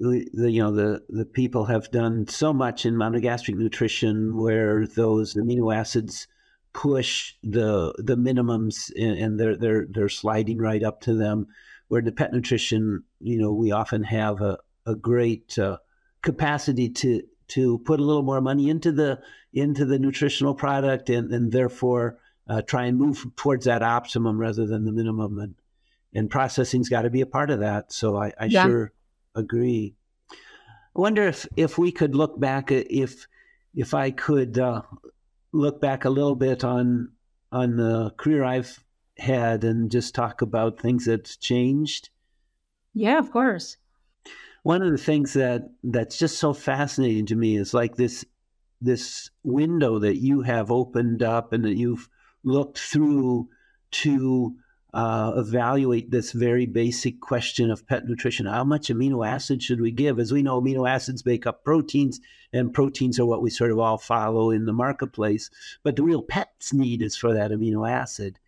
the, 0.02 0.52
you 0.52 0.62
know 0.62 0.72
the 0.72 1.04
the 1.10 1.26
people 1.26 1.66
have 1.66 1.92
done 1.92 2.28
so 2.28 2.52
much 2.52 2.86
in 2.86 2.96
monogastric 2.96 3.56
nutrition 3.56 4.36
where 4.38 4.88
those 4.88 5.36
amino 5.36 5.74
acids 5.76 6.28
push 6.74 7.34
the 7.44 7.94
the 7.98 8.16
minimums 8.16 8.92
and, 8.96 9.18
and 9.18 9.40
they're 9.40 9.56
they're 9.56 9.86
they're 9.90 10.10
sliding 10.10 10.58
right 10.58 10.84
up 10.84 11.02
to 11.02 11.14
them. 11.14 11.48
Where 11.88 12.02
the 12.02 12.14
pet 12.14 12.32
nutrition, 12.32 13.04
you 13.20 13.38
know, 13.38 13.52
we 13.52 13.72
often 13.72 14.04
have 14.04 14.42
a 14.42 14.58
a 14.86 14.96
great 14.96 15.58
uh, 15.60 15.78
capacity 16.22 16.90
to 16.90 17.22
to 17.50 17.80
put 17.80 18.00
a 18.00 18.04
little 18.04 18.24
more 18.24 18.42
money 18.42 18.70
into 18.70 18.92
the 18.92 19.20
into 19.54 19.86
the 19.86 20.00
nutritional 20.00 20.56
product 20.56 21.10
and 21.10 21.32
and 21.32 21.52
therefore 21.52 22.18
uh, 22.48 22.62
try 22.62 22.86
and 22.86 22.98
move 22.98 23.26
towards 23.36 23.66
that 23.66 23.84
optimum 23.84 24.40
rather 24.40 24.66
than 24.66 24.86
the 24.86 24.92
minimum 24.92 25.38
and 25.38 25.56
and 26.14 26.30
processing's 26.30 26.90
got 26.90 27.04
to 27.04 27.10
be 27.10 27.22
a 27.22 27.26
part 27.26 27.50
of 27.52 27.60
that. 27.60 27.92
So 27.92 28.18
I, 28.18 28.34
I 28.40 28.46
yeah. 28.46 28.66
sure 28.66 28.94
agree. 29.36 29.96
I 30.32 31.00
wonder 31.00 31.28
if 31.28 31.48
if 31.56 31.78
we 31.78 31.92
could 31.92 32.16
look 32.16 32.40
back 32.40 32.72
if 32.72 33.28
if 33.74 33.94
I 33.94 34.12
could 34.12 34.58
uh, 34.58 34.82
look 35.54 35.80
back 35.80 36.06
a 36.06 36.10
little 36.10 36.36
bit 36.36 36.64
on 36.64 37.12
on 37.52 37.78
the 37.78 38.12
career 38.18 38.44
I've 38.44 38.84
had 39.18 39.64
and 39.64 39.92
just 39.92 40.16
talk 40.16 40.42
about 40.42 40.80
things 40.80 41.06
that's 41.06 41.38
changed. 41.38 42.10
Yeah, 42.94 43.20
of 43.20 43.32
course. 43.32 43.78
One 44.64 44.82
of 44.82 44.92
the 44.92 44.98
things 44.98 45.34
that 45.34 45.70
that's 45.84 46.18
just 46.18 46.38
so 46.38 46.54
fascinating 46.54 47.26
to 47.28 47.36
me 47.36 47.58
is 47.58 47.74
like 47.74 47.96
this 47.96 48.26
this 48.82 49.30
window 49.44 50.00
that 50.00 50.18
you 50.18 50.42
have 50.42 50.72
opened 50.72 51.24
up 51.24 51.54
and 51.54 51.64
that 51.66 51.78
you've 51.78 52.10
looked 52.44 52.80
through 52.80 53.48
to 53.92 54.56
uh, 54.94 55.34
evaluate 55.38 56.12
this 56.12 56.34
very 56.34 56.66
basic 56.66 57.22
question 57.22 57.72
of 57.72 57.88
pet 57.88 58.06
nutrition. 58.06 58.46
How 58.46 58.64
much 58.64 58.90
amino 58.90 59.26
acid 59.26 59.64
should 59.64 59.80
we 59.80 59.92
give? 59.92 60.20
As 60.20 60.32
we 60.32 60.44
know, 60.44 60.62
amino 60.62 60.90
acids 60.90 61.26
make 61.26 61.48
up 61.48 61.64
proteins, 61.64 62.20
and 62.52 62.74
proteins 62.74 63.18
are 63.20 63.26
what 63.26 63.42
we 63.42 63.50
sort 63.50 63.72
of 63.72 63.80
all 63.80 63.98
follow 63.98 64.52
in 64.52 64.66
the 64.66 64.74
marketplace. 64.74 65.50
But 65.84 65.96
the 65.96 66.04
real 66.04 66.22
pet's 66.22 66.74
need 66.74 67.02
is 67.02 67.16
for 67.16 67.34
that 67.34 67.52
amino 67.52 67.90
acid. 67.90 68.40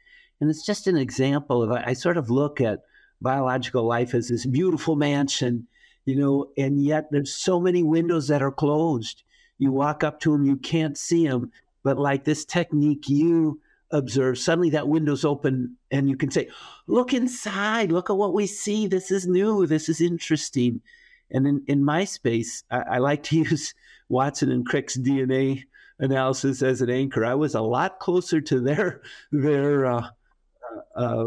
And 0.41 0.49
it's 0.49 0.65
just 0.65 0.87
an 0.87 0.97
example 0.97 1.63
of, 1.63 1.71
I 1.71 1.93
sort 1.93 2.17
of 2.17 2.29
look 2.29 2.59
at 2.59 2.83
biological 3.21 3.85
life 3.85 4.13
as 4.13 4.27
this 4.27 4.45
beautiful 4.45 4.97
mansion, 4.97 5.67
you 6.03 6.17
know, 6.17 6.49
and 6.57 6.83
yet 6.83 7.07
there's 7.11 7.33
so 7.33 7.61
many 7.61 7.83
windows 7.83 8.27
that 8.27 8.41
are 8.41 8.51
closed. 8.51 9.23
You 9.57 9.71
walk 9.71 10.03
up 10.03 10.19
to 10.21 10.33
them, 10.33 10.45
you 10.45 10.57
can't 10.57 10.97
see 10.97 11.25
them. 11.25 11.53
But 11.83 11.97
like 11.97 12.25
this 12.25 12.43
technique 12.43 13.07
you 13.07 13.61
observe, 13.93 14.37
suddenly 14.37 14.71
that 14.71 14.87
window's 14.89 15.23
open 15.23 15.77
and 15.91 16.09
you 16.09 16.17
can 16.17 16.31
say, 16.31 16.49
Look 16.87 17.13
inside, 17.13 17.91
look 17.91 18.09
at 18.09 18.17
what 18.17 18.33
we 18.33 18.47
see. 18.47 18.87
This 18.87 19.11
is 19.11 19.25
new, 19.25 19.65
this 19.65 19.87
is 19.87 20.01
interesting. 20.01 20.81
And 21.31 21.47
in, 21.47 21.63
in 21.67 21.83
my 21.83 22.03
space, 22.03 22.63
I, 22.69 22.79
I 22.81 22.97
like 22.97 23.23
to 23.23 23.37
use 23.49 23.73
Watson 24.09 24.51
and 24.51 24.65
Crick's 24.65 24.97
DNA 24.97 25.63
analysis 25.99 26.61
as 26.61 26.81
an 26.81 26.89
anchor. 26.89 27.23
I 27.23 27.35
was 27.35 27.55
a 27.55 27.61
lot 27.61 27.99
closer 27.99 28.41
to 28.41 28.59
their 28.59 29.01
their 29.31 29.85
uh, 29.85 30.07
uh, 30.95 31.25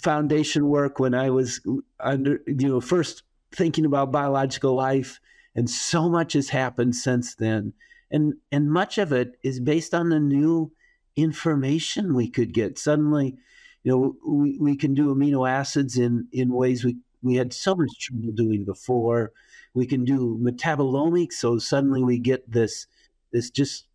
foundation 0.00 0.68
work 0.68 0.98
when 0.98 1.14
I 1.14 1.30
was 1.30 1.60
under, 2.00 2.40
you 2.46 2.68
know, 2.68 2.80
first 2.80 3.22
thinking 3.52 3.84
about 3.84 4.10
biological 4.10 4.74
life, 4.74 5.20
and 5.54 5.68
so 5.70 6.08
much 6.08 6.32
has 6.32 6.48
happened 6.48 6.96
since 6.96 7.34
then, 7.34 7.72
and 8.10 8.34
and 8.50 8.70
much 8.70 8.98
of 8.98 9.12
it 9.12 9.38
is 9.42 9.60
based 9.60 9.94
on 9.94 10.08
the 10.08 10.20
new 10.20 10.72
information 11.16 12.14
we 12.14 12.28
could 12.28 12.52
get. 12.52 12.78
Suddenly, 12.78 13.36
you 13.82 13.92
know, 13.92 14.16
we, 14.26 14.58
we 14.58 14.76
can 14.76 14.94
do 14.94 15.14
amino 15.14 15.48
acids 15.48 15.96
in, 15.96 16.28
in 16.32 16.52
ways 16.52 16.84
we, 16.84 16.96
we 17.22 17.36
had 17.36 17.52
so 17.52 17.74
much 17.74 17.90
trouble 18.00 18.32
doing 18.32 18.64
before. 18.64 19.32
We 19.74 19.86
can 19.86 20.04
do 20.04 20.38
metabolomics, 20.40 21.34
so 21.34 21.58
suddenly 21.58 22.02
we 22.02 22.18
get 22.18 22.50
this 22.50 22.86
this 23.32 23.50
just 23.50 23.88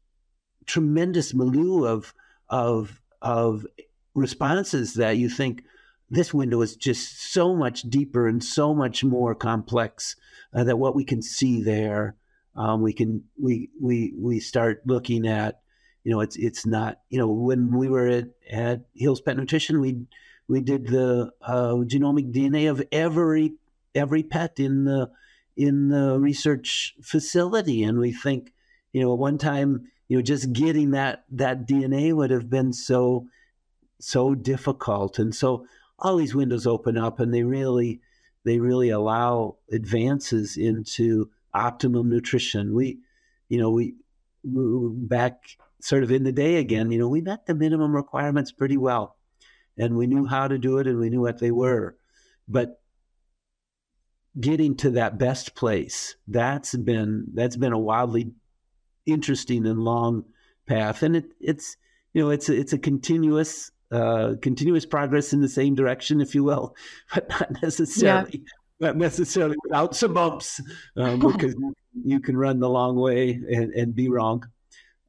tremendous 0.65 1.33
milieu 1.33 1.85
of 1.85 2.13
of 2.49 3.01
of 3.21 3.65
responses 4.13 4.95
that 4.95 5.17
you 5.17 5.29
think 5.29 5.63
this 6.09 6.33
window 6.33 6.61
is 6.61 6.75
just 6.75 7.31
so 7.31 7.55
much 7.55 7.83
deeper 7.83 8.27
and 8.27 8.43
so 8.43 8.73
much 8.73 9.03
more 9.03 9.33
complex 9.33 10.15
uh, 10.53 10.63
that 10.65 10.77
what 10.77 10.95
we 10.95 11.05
can 11.05 11.21
see 11.21 11.63
there 11.63 12.15
um, 12.55 12.81
we 12.81 12.91
can 12.91 13.23
we 13.41 13.69
we 13.79 14.13
we 14.17 14.39
start 14.39 14.81
looking 14.85 15.25
at 15.25 15.61
you 16.03 16.11
know, 16.11 16.21
it's 16.21 16.35
it's 16.35 16.65
not. 16.65 16.99
You 17.09 17.19
know, 17.19 17.27
when 17.27 17.71
we 17.77 17.89
were 17.89 18.07
at, 18.07 18.29
at 18.49 18.81
Hills 18.95 19.21
Pet 19.21 19.37
Nutrition, 19.37 19.81
we 19.81 20.05
we 20.47 20.61
did 20.61 20.87
the 20.87 21.31
uh, 21.41 21.73
genomic 21.85 22.33
DNA 22.33 22.69
of 22.69 22.81
every 22.91 23.53
every 23.93 24.23
pet 24.23 24.59
in 24.59 24.85
the 24.85 25.11
in 25.55 25.89
the 25.89 26.17
research 26.19 26.95
facility, 27.01 27.83
and 27.83 27.99
we 27.99 28.13
think, 28.13 28.53
you 28.93 29.01
know, 29.01 29.11
at 29.13 29.19
one 29.19 29.37
time, 29.37 29.89
you 30.07 30.17
know, 30.17 30.21
just 30.21 30.53
getting 30.53 30.91
that 30.91 31.25
that 31.31 31.67
DNA 31.67 32.13
would 32.13 32.31
have 32.31 32.49
been 32.49 32.73
so 32.73 33.27
so 33.99 34.33
difficult, 34.33 35.19
and 35.19 35.35
so 35.35 35.65
all 35.99 36.15
these 36.15 36.33
windows 36.33 36.65
open 36.65 36.97
up, 36.97 37.19
and 37.19 37.33
they 37.33 37.43
really 37.43 37.99
they 38.45 38.59
really 38.59 38.89
allow 38.89 39.57
advances 39.71 40.57
into 40.57 41.29
optimum 41.53 42.09
nutrition. 42.09 42.73
We, 42.73 42.99
you 43.49 43.59
know, 43.59 43.69
we 43.69 43.95
back 44.43 45.57
sort 45.81 46.03
of 46.03 46.11
in 46.11 46.23
the 46.23 46.31
day 46.31 46.55
again, 46.55 46.91
you 46.91 46.99
know, 46.99 47.07
we 47.07 47.21
met 47.21 47.45
the 47.45 47.55
minimum 47.55 47.95
requirements 47.95 48.51
pretty 48.51 48.77
well. 48.77 49.15
And 49.77 49.95
we 49.95 50.07
knew 50.07 50.25
how 50.25 50.47
to 50.47 50.57
do 50.57 50.77
it 50.79 50.87
and 50.87 50.99
we 50.99 51.09
knew 51.09 51.21
what 51.21 51.39
they 51.39 51.51
were. 51.51 51.95
But 52.47 52.81
getting 54.39 54.75
to 54.77 54.91
that 54.91 55.17
best 55.17 55.55
place, 55.55 56.15
that's 56.27 56.75
been 56.75 57.27
that's 57.33 57.57
been 57.57 57.73
a 57.73 57.79
wildly 57.79 58.31
interesting 59.05 59.65
and 59.65 59.79
long 59.79 60.25
path, 60.67 61.03
and 61.03 61.15
it, 61.15 61.31
it's 61.39 61.77
you 62.13 62.21
know 62.21 62.29
it's 62.29 62.49
a, 62.49 62.57
it's 62.57 62.73
a 62.73 62.77
continuous 62.77 63.71
uh, 63.91 64.35
continuous 64.41 64.85
progress 64.85 65.33
in 65.33 65.41
the 65.41 65.49
same 65.49 65.75
direction, 65.75 66.21
if 66.21 66.35
you 66.35 66.43
will, 66.43 66.75
but 67.13 67.29
not 67.29 67.61
necessarily 67.61 68.29
yeah. 68.33 68.87
not 68.87 68.97
necessarily 68.97 69.55
without 69.63 69.95
some 69.95 70.13
bumps, 70.13 70.61
um, 70.97 71.19
because 71.19 71.55
you 72.03 72.19
can 72.19 72.37
run 72.37 72.59
the 72.59 72.69
long 72.69 72.95
way 72.95 73.31
and, 73.31 73.73
and 73.73 73.95
be 73.95 74.09
wrong. 74.09 74.45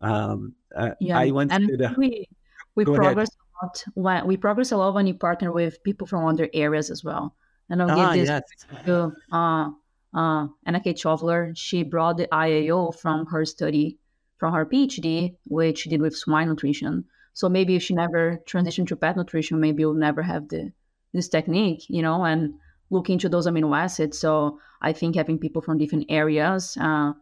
Um, 0.01 0.55
yeah, 1.01 1.19
I 1.19 1.31
once 1.31 1.53
and 1.53 1.81
a, 1.81 1.95
we 1.97 2.29
we 2.75 2.85
progress 2.85 3.29
ahead. 3.29 3.63
a 3.63 3.67
lot 3.67 3.85
when 3.95 4.27
we 4.27 4.37
progress 4.37 4.73
a 4.73 4.77
lot 4.77 4.95
when 4.95 5.07
you 5.07 5.15
partner 5.15 5.53
with 5.53 5.83
people 5.83 6.07
from 6.07 6.27
other 6.27 6.49
areas 6.55 6.91
as 6.91 7.05
well. 7.05 7.35
And 7.69 7.83
I'll 7.83 7.91
ah, 7.91 8.13
give 8.13 8.27
this 8.27 8.29
yes. 8.29 8.85
to 8.87 9.13
uh, 9.33 9.71
uh, 10.13 10.47
Anna 10.67 10.81
Kate 10.81 10.99
Shoveller. 10.99 11.53
She 11.57 11.85
brought 11.85 12.17
the 12.17 12.27
IAAO 12.27 12.99
from 12.99 13.27
her 13.27 13.45
study, 13.45 13.99
from 14.39 14.53
her 14.55 14.67
PhD, 14.67 15.37
which 15.45 15.81
she 15.81 15.91
did 15.91 16.01
with 16.01 16.17
swine 16.17 16.49
nutrition. 16.49 17.05
So 17.33 17.49
maybe 17.49 17.77
if 17.77 17.83
she 17.83 17.95
never 17.95 18.43
transitioned 18.47 18.89
to 18.89 18.97
pet 18.97 19.17
nutrition, 19.17 19.61
maybe 19.61 19.85
we'll 19.85 19.95
never 19.95 20.23
have 20.23 20.49
the 20.49 20.73
this 21.13 21.29
technique, 21.29 21.87
you 21.89 22.03
know, 22.03 22.25
and 22.25 22.55
look 22.91 23.11
into 23.11 23.29
those 23.29 23.47
amino 23.47 23.77
acids. 23.77 24.19
So 24.19 24.59
I 24.81 24.93
think 24.93 25.17
having 25.17 25.39
people 25.39 25.63
from 25.63 25.79
different 25.79 26.07
areas 26.09 26.77
uh, 26.81 27.13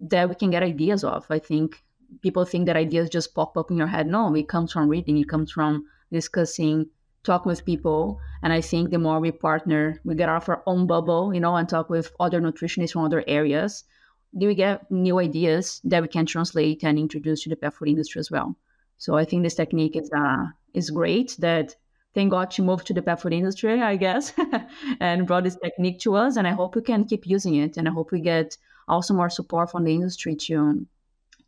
that 0.00 0.28
we 0.28 0.34
can 0.34 0.50
get 0.50 0.62
ideas 0.62 1.04
of. 1.04 1.26
I 1.30 1.38
think 1.38 1.82
people 2.22 2.44
think 2.44 2.66
that 2.66 2.76
ideas 2.76 3.10
just 3.10 3.34
pop 3.34 3.56
up 3.56 3.70
in 3.70 3.76
your 3.76 3.86
head. 3.86 4.06
No, 4.06 4.34
it 4.34 4.48
comes 4.48 4.72
from 4.72 4.88
reading. 4.88 5.18
It 5.18 5.28
comes 5.28 5.52
from 5.52 5.86
discussing, 6.12 6.86
talking 7.24 7.50
with 7.50 7.64
people. 7.64 8.20
And 8.42 8.52
I 8.52 8.60
think 8.60 8.90
the 8.90 8.98
more 8.98 9.20
we 9.20 9.30
partner, 9.30 10.00
we 10.04 10.14
get 10.14 10.28
out 10.28 10.42
of 10.42 10.48
our 10.48 10.62
own 10.66 10.86
bubble, 10.86 11.34
you 11.34 11.40
know, 11.40 11.56
and 11.56 11.68
talk 11.68 11.90
with 11.90 12.12
other 12.18 12.40
nutritionists 12.40 12.92
from 12.92 13.04
other 13.04 13.24
areas, 13.26 13.84
then 14.32 14.48
we 14.48 14.54
get 14.54 14.90
new 14.90 15.18
ideas 15.18 15.80
that 15.84 16.02
we 16.02 16.08
can 16.08 16.26
translate 16.26 16.84
and 16.84 16.98
introduce 16.98 17.42
to 17.42 17.48
the 17.48 17.56
pet 17.56 17.74
food 17.74 17.88
industry 17.88 18.20
as 18.20 18.30
well. 18.30 18.56
So 18.98 19.16
I 19.16 19.24
think 19.24 19.42
this 19.42 19.54
technique 19.54 19.96
is 19.96 20.10
uh, 20.16 20.46
is 20.74 20.90
great. 20.90 21.36
That 21.38 21.76
thank 22.14 22.30
God 22.30 22.52
she 22.52 22.62
moved 22.62 22.86
to 22.88 22.94
the 22.94 23.02
pet 23.02 23.20
food 23.20 23.32
industry, 23.32 23.80
I 23.80 23.96
guess, 23.96 24.32
and 25.00 25.26
brought 25.26 25.44
this 25.44 25.56
technique 25.56 26.00
to 26.00 26.16
us. 26.16 26.36
And 26.36 26.46
I 26.46 26.52
hope 26.52 26.74
we 26.74 26.82
can 26.82 27.04
keep 27.04 27.26
using 27.26 27.54
it. 27.54 27.76
And 27.76 27.88
I 27.88 27.92
hope 27.92 28.10
we 28.10 28.20
get 28.20 28.56
also 28.88 29.14
more 29.14 29.30
support 29.30 29.70
from 29.70 29.84
the 29.84 29.94
industry 29.94 30.34
to 30.34 30.86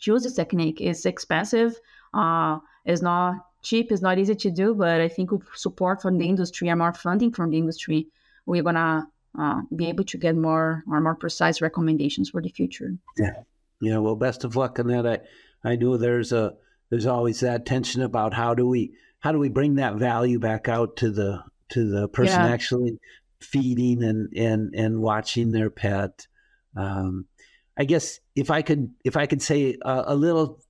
choose 0.00 0.25
this 0.25 0.35
technique. 0.35 0.80
It's 0.80 1.07
expensive. 1.07 1.78
Uh, 2.12 2.59
it's 2.85 3.02
not 3.02 3.37
cheap. 3.62 3.92
It's 3.92 4.02
not 4.02 4.19
easy 4.19 4.35
to 4.35 4.50
do. 4.50 4.75
But 4.75 5.00
I 5.00 5.09
think 5.09 5.30
with 5.30 5.45
support 5.54 6.02
from 6.02 6.19
the 6.19 6.28
industry 6.28 6.69
and 6.69 6.78
more 6.78 6.92
funding 6.92 7.33
from 7.33 7.50
the 7.50 7.59
industry, 7.59 8.09
we're 8.47 8.62
gonna 8.62 9.07
uh, 9.38 9.61
be 9.76 9.87
able 9.88 10.04
to 10.04 10.19
get 10.19 10.37
more 10.37 10.83
or 10.90 11.00
more 11.00 11.14
precise 11.14 11.61
recommendations 11.61 12.30
for 12.30 12.42
the 12.42 12.49
future. 12.49 12.97
Yeah. 13.16 13.35
Yeah. 13.80 13.99
Well, 13.99 14.16
best 14.16 14.45
of 14.45 14.57
luck 14.57 14.78
on 14.78 14.88
that. 14.88 15.07
I 15.07 15.71
I 15.73 15.76
know 15.76 15.97
there's 15.97 16.33
a 16.33 16.54
there's 16.90 17.07
always 17.07 17.40
that 17.40 17.66
tension 17.66 18.02
about 18.02 18.35
how 18.35 18.54
do 18.54 18.66
we 18.66 18.92
how 19.21 19.33
do 19.33 19.38
we 19.38 19.49
bring 19.49 19.76
that 19.76 19.97
value 19.97 20.38
back 20.38 20.69
out 20.69 20.97
to 20.97 21.11
the 21.11 21.45
to 21.71 21.88
the 21.88 22.09
person 22.09 22.40
yeah. 22.40 22.52
actually 22.52 22.99
feeding 23.40 24.02
and 24.02 24.33
and 24.37 24.75
and 24.75 25.00
watching 25.00 25.52
their 25.52 25.71
pet. 25.71 26.26
Um, 26.76 27.26
I 27.79 27.85
guess 27.85 28.21
if 28.35 28.50
I 28.50 28.62
could 28.62 28.91
if 29.05 29.17
I 29.17 29.27
could 29.27 29.43
say 29.43 29.77
a, 29.83 30.05
a 30.09 30.15
little 30.15 30.61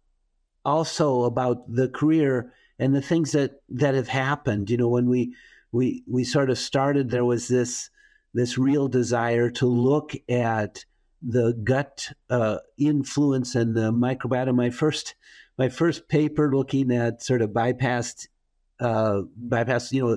also 0.64 1.22
about 1.24 1.72
the 1.72 1.88
career 1.88 2.52
and 2.78 2.94
the 2.94 3.02
things 3.02 3.32
that 3.32 3.62
that 3.68 3.94
have 3.94 4.08
happened. 4.08 4.70
You 4.70 4.76
know, 4.76 4.88
when 4.88 5.08
we 5.08 5.34
we 5.72 6.02
we 6.06 6.24
sort 6.24 6.50
of 6.50 6.58
started, 6.58 7.10
there 7.10 7.24
was 7.24 7.48
this 7.48 7.90
this 8.34 8.58
real 8.58 8.88
desire 8.88 9.50
to 9.50 9.66
look 9.66 10.12
at 10.28 10.84
the 11.22 11.52
gut 11.64 12.08
uh, 12.30 12.58
influence 12.78 13.54
and 13.54 13.74
the 13.74 13.92
microbiota. 13.92 14.54
My 14.54 14.70
first 14.70 15.14
my 15.58 15.68
first 15.68 16.08
paper 16.08 16.54
looking 16.54 16.90
at 16.92 17.22
sort 17.22 17.42
of 17.42 17.50
bypassed 17.50 18.28
uh, 18.80 19.22
bypass, 19.36 19.92
you 19.92 20.02
know, 20.02 20.16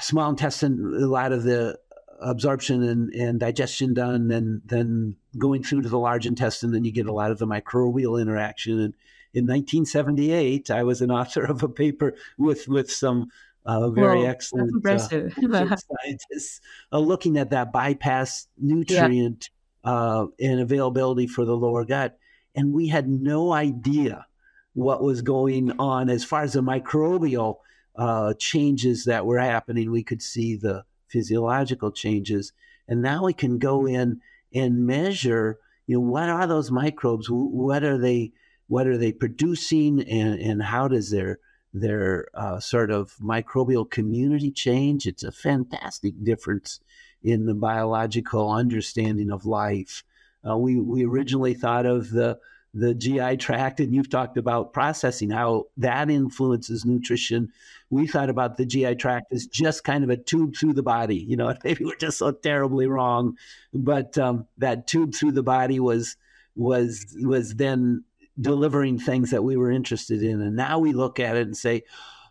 small 0.00 0.30
intestine, 0.30 0.96
a 0.96 1.06
lot 1.06 1.32
of 1.32 1.42
the 1.42 1.76
absorption 2.20 2.82
and, 2.82 3.12
and 3.12 3.40
digestion 3.40 3.94
done, 3.94 4.30
and 4.30 4.62
then 4.64 5.16
going 5.38 5.62
through 5.62 5.82
to 5.82 5.88
the 5.88 5.98
large 5.98 6.26
intestine, 6.26 6.72
then 6.72 6.84
you 6.84 6.92
get 6.92 7.06
a 7.06 7.12
lot 7.12 7.30
of 7.30 7.38
the 7.38 7.46
microbial 7.46 8.20
interaction. 8.20 8.74
And 8.80 8.94
in 9.32 9.44
1978, 9.46 10.70
I 10.70 10.82
was 10.82 11.00
an 11.00 11.10
author 11.10 11.44
of 11.44 11.62
a 11.62 11.68
paper 11.68 12.14
with 12.38 12.68
with 12.68 12.90
some 12.90 13.30
uh, 13.66 13.88
very 13.90 14.20
Whoa, 14.20 14.26
excellent 14.26 14.86
uh, 14.86 14.98
scientists 14.98 16.60
uh, 16.92 16.98
looking 16.98 17.38
at 17.38 17.50
that 17.50 17.72
bypass 17.72 18.46
nutrient 18.58 19.48
yeah. 19.48 19.90
Uh, 19.90 20.26
and 20.40 20.60
availability 20.60 21.26
for 21.26 21.44
the 21.44 21.56
lower 21.56 21.84
gut. 21.84 22.18
And 22.54 22.72
we 22.72 22.88
had 22.88 23.08
no 23.08 23.52
idea 23.52 24.26
what 24.72 25.02
was 25.02 25.22
going 25.22 25.72
on 25.78 26.08
as 26.08 26.24
far 26.24 26.42
as 26.42 26.54
the 26.54 26.62
microbial 26.62 27.58
uh, 27.96 28.34
changes 28.34 29.04
that 29.04 29.26
were 29.26 29.38
happening. 29.38 29.90
We 29.90 30.02
could 30.02 30.22
see 30.22 30.56
the 30.56 30.84
physiological 31.08 31.92
changes. 31.92 32.52
And 32.88 33.02
now 33.02 33.24
we 33.24 33.32
can 33.32 33.58
go 33.58 33.86
in 33.86 34.20
and 34.54 34.86
measure, 34.86 35.58
you 35.86 35.96
know, 35.96 36.00
what 36.00 36.28
are 36.28 36.46
those 36.46 36.70
microbes? 36.70 37.26
What 37.30 37.82
are 37.82 37.98
they? 37.98 38.32
What 38.68 38.86
are 38.86 38.96
they 38.96 39.12
producing? 39.12 40.00
And, 40.00 40.40
and 40.40 40.62
how 40.62 40.88
does 40.88 41.10
their 41.10 41.38
their 41.72 42.28
uh, 42.34 42.60
sort 42.60 42.90
of 42.90 43.16
microbial 43.22 43.90
community 43.90 44.50
change? 44.50 45.06
It's 45.06 45.24
a 45.24 45.32
fantastic 45.32 46.14
difference 46.22 46.80
in 47.22 47.46
the 47.46 47.54
biological 47.54 48.50
understanding 48.50 49.30
of 49.30 49.44
life. 49.44 50.04
Uh, 50.48 50.56
we 50.56 50.78
we 50.78 51.04
originally 51.04 51.54
thought 51.54 51.86
of 51.86 52.10
the 52.10 52.38
the 52.74 52.92
GI 52.92 53.36
tract, 53.36 53.78
and 53.78 53.94
you've 53.94 54.10
talked 54.10 54.36
about 54.36 54.72
processing, 54.72 55.30
how 55.30 55.66
that 55.76 56.10
influences 56.10 56.84
nutrition. 56.84 57.52
We 57.88 58.08
thought 58.08 58.28
about 58.28 58.56
the 58.56 58.66
GI 58.66 58.96
tract 58.96 59.32
as 59.32 59.46
just 59.46 59.84
kind 59.84 60.02
of 60.02 60.10
a 60.10 60.16
tube 60.16 60.56
through 60.56 60.72
the 60.72 60.82
body. 60.82 61.16
You 61.16 61.36
know, 61.36 61.54
maybe 61.64 61.84
we're 61.84 61.96
just 61.96 62.18
so 62.18 62.32
terribly 62.32 62.88
wrong, 62.88 63.36
but 63.72 64.18
um, 64.18 64.48
that 64.58 64.88
tube 64.88 65.14
through 65.14 65.32
the 65.32 65.42
body 65.42 65.78
was 65.78 66.16
was 66.56 67.16
was 67.22 67.54
then 67.54 68.04
delivering 68.40 68.98
things 68.98 69.30
that 69.30 69.44
we 69.44 69.56
were 69.56 69.70
interested 69.70 70.22
in, 70.22 70.40
and 70.40 70.56
now 70.56 70.80
we 70.80 70.92
look 70.92 71.20
at 71.20 71.36
it 71.36 71.46
and 71.46 71.56
say, 71.56 71.84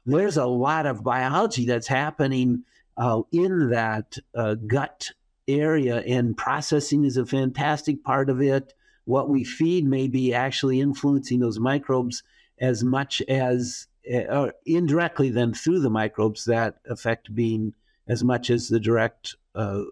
there's 0.06 0.38
a 0.38 0.46
lot 0.46 0.86
of 0.86 1.04
biology 1.04 1.66
that's 1.66 1.88
happening 1.88 2.64
uh, 2.98 3.22
in 3.32 3.70
that 3.70 4.18
uh, 4.36 4.56
gut 4.56 5.12
area, 5.48 6.02
and 6.02 6.36
processing 6.36 7.06
is 7.06 7.16
a 7.16 7.26
fantastic 7.26 8.04
part 8.04 8.30
of 8.30 8.42
it 8.42 8.74
what 9.06 9.30
we 9.30 9.44
feed 9.44 9.86
may 9.86 10.08
be 10.08 10.34
actually 10.34 10.80
influencing 10.80 11.40
those 11.40 11.60
microbes 11.60 12.24
as 12.60 12.84
much 12.84 13.22
as 13.24 13.88
uh, 14.30 14.50
indirectly 14.66 15.30
then 15.30 15.54
through 15.54 15.80
the 15.80 15.90
microbes 15.90 16.46
that 16.46 16.76
affect 16.90 17.34
being 17.34 17.74
as 18.08 18.24
much 18.24 18.50
as 18.50 18.68
the 18.68 18.80
direct 18.80 19.36
uh, 19.56 19.84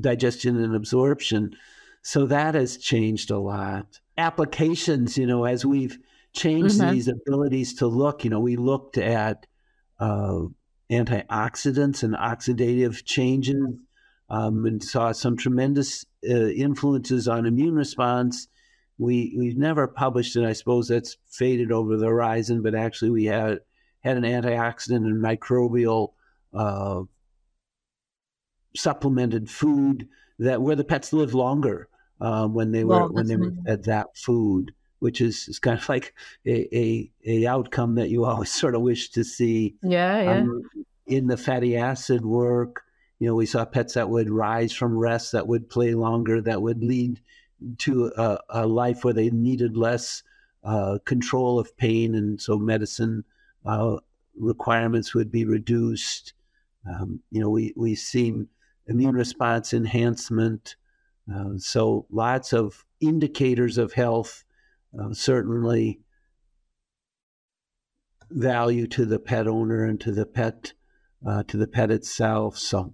digestion 0.00 0.62
and 0.62 0.74
absorption 0.74 1.54
so 2.02 2.26
that 2.26 2.54
has 2.54 2.76
changed 2.76 3.30
a 3.30 3.38
lot 3.38 4.00
applications 4.18 5.16
you 5.16 5.26
know 5.26 5.44
as 5.44 5.64
we've 5.64 5.98
changed 6.32 6.80
mm-hmm. 6.80 6.92
these 6.92 7.08
abilities 7.08 7.74
to 7.74 7.86
look 7.86 8.24
you 8.24 8.30
know 8.30 8.40
we 8.40 8.56
looked 8.56 8.98
at 8.98 9.46
uh, 10.00 10.40
antioxidants 10.90 12.02
and 12.02 12.14
oxidative 12.14 13.04
changes 13.04 13.56
um, 14.34 14.66
and 14.66 14.82
saw 14.82 15.12
some 15.12 15.36
tremendous 15.36 16.04
uh, 16.28 16.48
influences 16.48 17.28
on 17.28 17.46
immune 17.46 17.76
response. 17.76 18.48
We 18.98 19.34
we've 19.38 19.56
never 19.56 19.86
published 19.86 20.36
it. 20.36 20.44
I 20.44 20.52
suppose 20.52 20.88
that's 20.88 21.16
faded 21.30 21.70
over 21.70 21.96
the 21.96 22.06
horizon. 22.06 22.62
But 22.62 22.74
actually, 22.74 23.10
we 23.10 23.26
had 23.26 23.60
had 24.00 24.16
an 24.16 24.24
antioxidant 24.24 24.96
and 24.96 25.22
microbial 25.22 26.12
uh, 26.52 27.02
supplemented 28.76 29.48
food 29.48 30.08
that 30.38 30.60
where 30.60 30.76
the 30.76 30.84
pets 30.84 31.12
lived 31.12 31.34
longer 31.34 31.88
um, 32.20 32.54
when 32.54 32.72
they 32.72 32.84
were 32.84 33.00
well, 33.00 33.12
when 33.12 33.26
they 33.26 33.36
were 33.36 33.52
at 33.66 33.84
that 33.84 34.16
food, 34.16 34.72
which 34.98 35.20
is, 35.20 35.48
is 35.48 35.58
kind 35.60 35.78
of 35.78 35.88
like 35.88 36.12
a, 36.44 36.76
a, 36.76 37.10
a 37.24 37.46
outcome 37.46 37.94
that 37.96 38.10
you 38.10 38.24
always 38.24 38.50
sort 38.50 38.74
of 38.74 38.82
wish 38.82 39.10
to 39.10 39.22
see. 39.22 39.76
Yeah, 39.82 40.22
yeah. 40.22 40.38
Um, 40.38 40.62
in 41.06 41.26
the 41.26 41.36
fatty 41.36 41.76
acid 41.76 42.24
work, 42.24 42.82
you 43.24 43.30
know, 43.30 43.36
we 43.36 43.46
saw 43.46 43.64
pets 43.64 43.94
that 43.94 44.10
would 44.10 44.28
rise 44.28 44.74
from 44.74 44.98
rest, 44.98 45.32
that 45.32 45.48
would 45.48 45.70
play 45.70 45.94
longer, 45.94 46.42
that 46.42 46.60
would 46.60 46.84
lead 46.84 47.22
to 47.78 48.12
a, 48.18 48.38
a 48.50 48.66
life 48.66 49.02
where 49.02 49.14
they 49.14 49.30
needed 49.30 49.78
less 49.78 50.22
uh, 50.62 50.98
control 51.06 51.58
of 51.58 51.74
pain, 51.78 52.14
and 52.14 52.38
so 52.38 52.58
medicine 52.58 53.24
uh, 53.64 53.96
requirements 54.38 55.14
would 55.14 55.32
be 55.32 55.46
reduced. 55.46 56.34
Um, 56.86 57.20
you 57.30 57.40
know, 57.40 57.48
we 57.48 57.72
we've 57.76 57.96
seen 57.96 58.48
immune 58.86 59.14
response 59.14 59.72
enhancement. 59.72 60.76
Uh, 61.34 61.56
so 61.56 62.04
lots 62.10 62.52
of 62.52 62.84
indicators 63.00 63.78
of 63.78 63.94
health. 63.94 64.44
Uh, 65.00 65.14
certainly, 65.14 65.98
value 68.30 68.86
to 68.88 69.06
the 69.06 69.18
pet 69.18 69.48
owner 69.48 69.82
and 69.82 69.98
to 70.02 70.12
the 70.12 70.26
pet 70.26 70.74
uh, 71.26 71.42
to 71.44 71.56
the 71.56 71.66
pet 71.66 71.90
itself. 71.90 72.58
So 72.58 72.92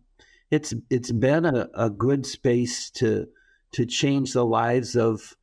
it's 0.50 0.74
it's 0.90 1.12
been 1.12 1.44
a, 1.44 1.68
a 1.74 1.90
good 1.90 2.26
space 2.26 2.90
to 2.90 3.28
to 3.72 3.86
change 3.86 4.32
the 4.32 4.44
lives 4.44 4.96
of 4.96 5.36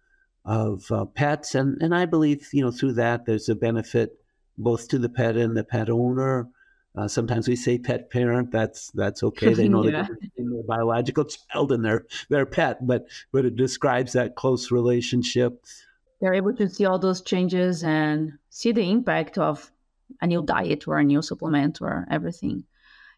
of 0.45 0.91
uh, 0.91 1.05
pets, 1.05 1.55
and 1.55 1.81
and 1.81 1.95
I 1.95 2.05
believe 2.05 2.49
you 2.53 2.63
know 2.63 2.71
through 2.71 2.93
that 2.93 3.25
there's 3.25 3.49
a 3.49 3.55
benefit 3.55 4.19
both 4.57 4.87
to 4.89 4.99
the 4.99 5.09
pet 5.09 5.37
and 5.37 5.55
the 5.55 5.63
pet 5.63 5.89
owner. 5.89 6.49
Uh, 6.95 7.07
sometimes 7.07 7.47
we 7.47 7.55
say 7.55 7.77
pet 7.77 8.09
parent. 8.09 8.51
That's 8.51 8.91
that's 8.91 9.23
okay. 9.23 9.53
They 9.53 9.69
know 9.69 9.83
yeah. 9.87 10.07
their 10.35 10.63
biological 10.63 11.25
child 11.25 11.71
and 11.71 11.85
their 11.85 12.05
their 12.29 12.45
pet, 12.45 12.85
but 12.85 13.07
but 13.31 13.45
it 13.45 13.55
describes 13.55 14.13
that 14.13 14.35
close 14.35 14.71
relationship. 14.71 15.63
They're 16.19 16.33
able 16.33 16.55
to 16.55 16.67
see 16.67 16.85
all 16.85 16.97
those 16.97 17.21
changes 17.21 17.83
and 17.83 18.33
see 18.49 18.71
the 18.71 18.89
impact 18.89 19.37
of 19.37 19.71
a 20.21 20.27
new 20.27 20.41
diet 20.41 20.87
or 20.87 20.97
a 20.97 21.03
new 21.03 21.21
supplement 21.21 21.79
or 21.81 22.07
everything. 22.09 22.63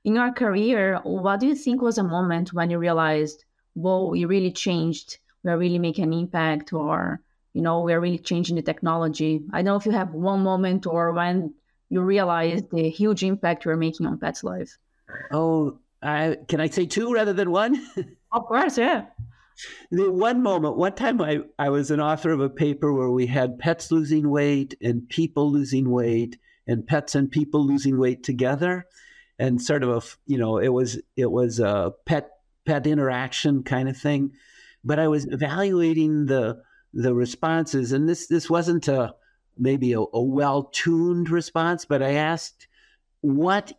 In 0.06 0.16
your 0.16 0.32
career, 0.32 1.00
what 1.04 1.40
do 1.40 1.48
you 1.48 1.56
think 1.56 1.82
was 1.82 1.98
a 1.98 2.04
moment 2.04 2.54
when 2.54 2.70
you 2.70 2.78
realized, 2.78 3.44
whoa, 3.74 4.14
you 4.14 4.28
really 4.28 4.52
changed. 4.52 5.18
We're 5.44 5.58
really 5.58 5.80
making 5.80 6.06
an 6.06 6.14
impact 6.14 6.74
or 6.74 7.22
you 7.54 7.62
know 7.62 7.82
we're 7.82 8.00
really 8.00 8.18
changing 8.18 8.56
the 8.56 8.62
technology. 8.62 9.42
I 9.52 9.58
don't 9.58 9.66
know 9.66 9.76
if 9.76 9.86
you 9.86 9.92
have 9.92 10.14
one 10.14 10.42
moment 10.44 10.86
or 10.86 11.12
when 11.12 11.54
you 11.90 12.02
realize 12.02 12.64
the 12.72 12.90
huge 12.90 13.24
impact 13.24 13.66
you're 13.66 13.76
making 13.76 14.06
on 14.06 14.20
pets 14.20 14.44
life. 14.44 14.78
Oh 15.32 15.80
I, 16.02 16.38
can 16.48 16.62
i 16.62 16.68
say 16.68 16.86
two 16.86 17.14
rather 17.14 17.34
than 17.34 17.52
one? 17.52 17.86
Of 18.32 18.46
course 18.46 18.78
yeah. 18.78 19.06
The 19.90 20.12
one 20.12 20.44
moment 20.44 20.78
one 20.78 20.94
time 20.94 21.20
I, 21.20 21.42
I 21.58 21.70
was 21.70 21.90
an 21.90 22.00
author 22.00 22.32
of 22.32 22.40
a 22.40 22.50
paper 22.50 22.94
where 22.94 23.10
we 23.10 23.26
had 23.26 23.58
pets 23.58 23.92
losing 23.92 24.30
weight 24.30 24.76
and 24.82 25.10
people 25.10 25.52
losing 25.52 25.90
weight 25.90 26.38
and 26.68 26.86
pets 26.86 27.16
and 27.16 27.32
people 27.32 27.66
losing 27.66 27.98
weight 27.98 28.24
together 28.24 28.86
and 29.40 29.62
sort 29.62 29.84
of 29.84 29.90
a 29.90 30.02
you 30.32 30.38
know 30.38 30.58
it 30.58 30.70
was 30.70 31.00
it 31.16 31.32
was 31.32 31.60
a 31.60 31.94
pet 32.06 32.30
pet 32.66 32.86
interaction 32.86 33.64
kind 33.64 33.90
of 33.90 33.98
thing 33.98 34.32
but 34.84 35.00
I 35.00 35.08
was 35.08 35.26
evaluating 35.26 36.28
the 36.28 36.62
the 36.94 37.14
responses, 37.14 37.92
and 37.92 38.08
this 38.08 38.28
this 38.28 38.50
wasn't 38.50 38.88
a 38.88 39.16
maybe 39.58 39.94
a, 39.94 40.00
a 40.00 40.22
well 40.22 40.64
tuned 40.64 41.30
response, 41.30 41.86
but 41.86 42.02
I 42.02 42.14
asked, 42.14 42.68
"What 43.22 43.74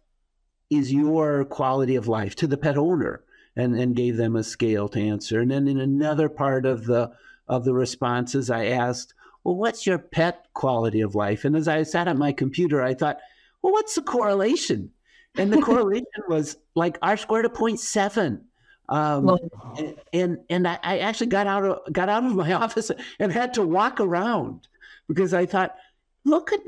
is 0.69 0.93
your 0.93 1.45
quality 1.45 1.97
of 1.97 2.09
life 2.09 2.37
to 2.37 2.47
the 2.47 2.59
pet 2.59 2.77
owner?" 2.77 3.25
and 3.57 3.75
and 3.77 3.97
gave 3.97 4.17
them 4.17 4.37
a 4.37 4.45
scale 4.45 4.89
to 4.91 5.01
answer. 5.01 5.41
And 5.41 5.51
then 5.51 5.69
in 5.69 5.81
another 5.81 6.29
part 6.29 6.67
of 6.67 6.85
the 6.85 7.11
of 7.49 7.65
the 7.65 7.75
responses, 7.75 8.51
I 8.51 8.67
asked, 8.67 9.15
"Well, 9.43 9.57
what's 9.57 9.87
your 9.87 9.99
pet 9.99 10.47
quality 10.55 11.01
of 11.01 11.15
life?" 11.15 11.45
And 11.45 11.57
as 11.57 11.67
I 11.67 11.83
sat 11.83 12.09
at 12.09 12.17
my 12.17 12.33
computer, 12.33 12.83
I 12.83 12.95
thought, 12.95 13.19
"Well, 13.63 13.73
what's 13.73 13.95
the 13.95 14.03
correlation?" 14.03 14.93
And 15.37 15.53
the 15.53 15.61
correlation 15.63 16.07
was 16.29 16.57
like 16.75 16.99
R 17.03 17.17
squared 17.17 17.45
of 17.45 17.53
0.7. 17.53 18.41
Um, 18.91 19.39
and 20.13 20.39
and 20.51 20.67
I, 20.67 20.79
I, 20.83 20.99
actually 20.99 21.29
got 21.29 21.47
out 21.47 21.65
of 21.65 21.93
got 21.93 22.09
out 22.09 22.25
of 22.25 22.35
my 22.35 22.53
office 22.65 22.91
and 23.21 23.33
had 23.33 23.55
to 23.55 23.63
walk 23.63 24.01
around 24.01 24.67
because 25.07 25.33
I 25.33 25.47
thought, 25.47 25.77
look 26.25 26.53
at 26.53 26.61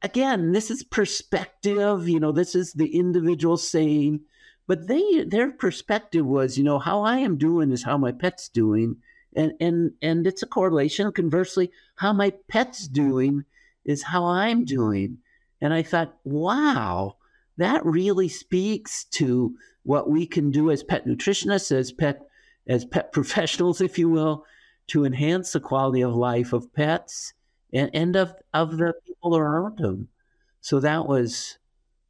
again, 0.00 0.52
this 0.52 0.70
is 0.70 0.82
perspective. 0.82 2.08
You 2.08 2.18
know, 2.18 2.32
this 2.32 2.54
is 2.54 2.72
the 2.72 2.96
individual 2.96 3.58
saying, 3.58 4.20
but 4.66 4.88
they 4.88 5.24
their 5.24 5.50
perspective 5.50 6.24
was, 6.24 6.56
you 6.56 6.64
know, 6.64 6.78
how 6.78 7.02
I 7.02 7.18
am 7.18 7.36
doing 7.36 7.70
is 7.70 7.82
how 7.82 7.98
my 7.98 8.12
pet's 8.12 8.48
doing, 8.48 8.96
and 9.34 9.52
and 9.60 9.92
and 10.00 10.26
it's 10.26 10.42
a 10.42 10.46
correlation. 10.46 11.12
Conversely, 11.12 11.70
how 11.96 12.14
my 12.14 12.32
pet's 12.48 12.88
doing 12.88 13.44
is 13.84 14.02
how 14.02 14.24
I'm 14.24 14.64
doing, 14.64 15.18
and 15.60 15.74
I 15.74 15.82
thought, 15.82 16.16
wow, 16.24 17.15
that 17.58 17.84
really 17.84 18.28
speaks 18.28 19.04
to 19.04 19.54
what 19.82 20.10
we 20.10 20.26
can 20.26 20.50
do 20.50 20.70
as 20.70 20.82
pet 20.82 21.06
nutritionists, 21.06 21.72
as 21.72 21.92
pet 21.92 22.20
as 22.66 22.84
pet 22.84 23.12
professionals, 23.12 23.80
if 23.80 23.98
you 23.98 24.08
will, 24.08 24.44
to 24.88 25.04
enhance 25.04 25.52
the 25.52 25.60
quality 25.60 26.02
of 26.02 26.14
life 26.14 26.52
of 26.52 26.72
pets 26.72 27.32
and, 27.72 27.90
and 27.94 28.16
of, 28.16 28.34
of 28.52 28.76
the 28.76 28.92
people 29.06 29.36
around 29.36 29.78
them. 29.78 30.08
So 30.60 30.80
that 30.80 31.06
was 31.06 31.58